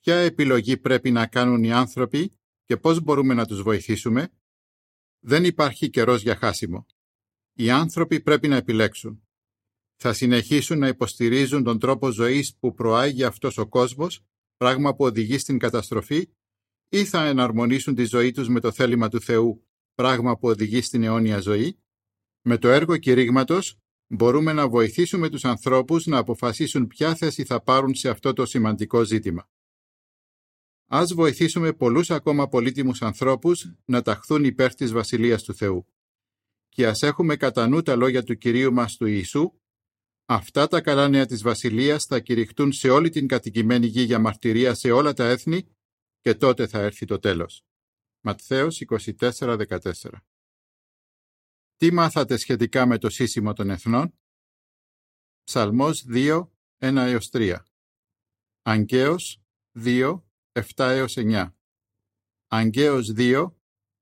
Ποια 0.00 0.16
επιλογή 0.16 0.76
πρέπει 0.76 1.10
να 1.10 1.26
κάνουν 1.26 1.62
οι 1.64 1.72
άνθρωποι 1.72 2.38
και 2.64 2.76
πώς 2.76 3.00
μπορούμε 3.00 3.34
να 3.34 3.46
τους 3.46 3.62
βοηθήσουμε; 3.62 4.32
Δεν 5.18 5.44
υπάρχει 5.44 5.90
καιρός 5.90 6.22
για 6.22 6.36
χάσιμο. 6.36 6.86
Οι 7.52 7.70
άνθρωποι 7.70 8.20
πρέπει 8.20 8.48
να 8.48 8.56
επιλέξουν. 8.56 9.26
Θα 9.96 10.12
συνεχίσουν 10.12 10.78
να 10.78 10.88
υποστηρίζουν 10.88 11.62
τον 11.62 11.78
τρόπο 11.78 12.10
ζωής 12.10 12.56
που 12.56 12.74
προάγει 12.74 13.24
αυτός 13.24 13.58
ο 13.58 13.68
κόσμος, 13.68 14.24
πράγμα 14.56 14.94
που 14.94 15.04
οδηγεί 15.04 15.38
στην 15.38 15.58
καταστροφή, 15.58 16.28
ή 16.88 17.04
θα 17.04 17.26
εναρμονίσουν 17.26 17.94
τη 17.94 18.04
ζωή 18.04 18.30
τους 18.30 18.48
με 18.48 18.60
το 18.60 18.72
θέλημα 18.72 19.08
του 19.08 19.20
Θεού, 19.20 19.66
πράγμα 19.94 20.38
που 20.38 20.48
οδηγεί 20.48 20.80
στην 20.80 21.02
αιώνια 21.02 21.40
ζωή. 21.40 21.78
Με 22.42 22.58
το 22.58 22.68
έργο 22.68 22.96
κηρύγματος 22.96 23.78
μπορούμε 24.06 24.52
να 24.52 24.68
βοηθήσουμε 24.68 25.28
τους 25.28 25.44
ανθρώπους 25.44 26.06
να 26.06 26.18
αποφασίσουν 26.18 26.86
ποια 26.86 27.14
θέση 27.14 27.44
θα 27.44 27.62
πάρουν 27.62 27.94
σε 27.94 28.08
αυτό 28.08 28.32
το 28.32 28.46
σημαντικό 28.46 29.04
ζήτημα. 29.04 29.50
Ας 30.86 31.14
βοηθήσουμε 31.14 31.72
πολλούς 31.72 32.10
ακόμα 32.10 32.48
πολύτιμους 32.48 33.02
ανθρώπους 33.02 33.72
να 33.84 34.02
ταχθούν 34.02 34.44
υπέρ 34.44 34.74
της 34.74 34.92
Βασιλείας 34.92 35.42
του 35.42 35.54
Θεού 35.54 35.86
και 36.74 36.86
ας 36.86 37.02
έχουμε 37.02 37.36
κατά 37.36 37.68
νου 37.68 37.82
τα 37.82 37.96
λόγια 37.96 38.22
του 38.22 38.36
Κυρίου 38.36 38.72
μας 38.72 38.96
του 38.96 39.06
Ιησού, 39.06 39.52
αυτά 40.24 40.66
τα 40.66 40.80
καλά 40.80 41.08
νέα 41.08 41.26
της 41.26 41.42
Βασιλείας 41.42 42.04
θα 42.04 42.20
κηρυχτούν 42.20 42.72
σε 42.72 42.90
όλη 42.90 43.08
την 43.08 43.26
κατοικημένη 43.26 43.86
γη 43.86 44.02
για 44.02 44.18
μαρτυρία 44.18 44.74
σε 44.74 44.90
όλα 44.90 45.12
τα 45.12 45.24
έθνη 45.24 45.76
και 46.20 46.34
τότε 46.34 46.66
θα 46.66 46.78
έρθει 46.80 47.06
το 47.06 47.18
τέλος. 47.18 47.64
Ματθαίος 48.24 48.82
24-14 48.88 49.92
Τι 51.76 51.92
μάθατε 51.92 52.36
σχετικά 52.36 52.86
με 52.86 52.98
το 52.98 53.10
σύσιμο 53.10 53.52
των 53.52 53.70
εθνών; 53.70 54.18
Ψαλμός 55.44 56.04
2, 56.08 56.50
1 56.78 57.18
3 57.32 57.58
Αγκαίος 58.62 59.42
2, 59.74 60.22
7 60.52 61.06
9 61.16 61.54
Αγκαίος 62.46 63.12
2, 63.16 63.54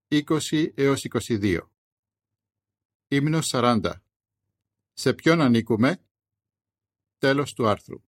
20 0.08 0.72
22 0.76 1.60
Ύμνος 3.08 3.50
40. 3.52 3.92
Σε 4.92 5.14
ποιον 5.14 5.40
ανήκουμε; 5.40 6.04
Τέλος 7.18 7.52
του 7.52 7.68
άρθρου. 7.68 8.02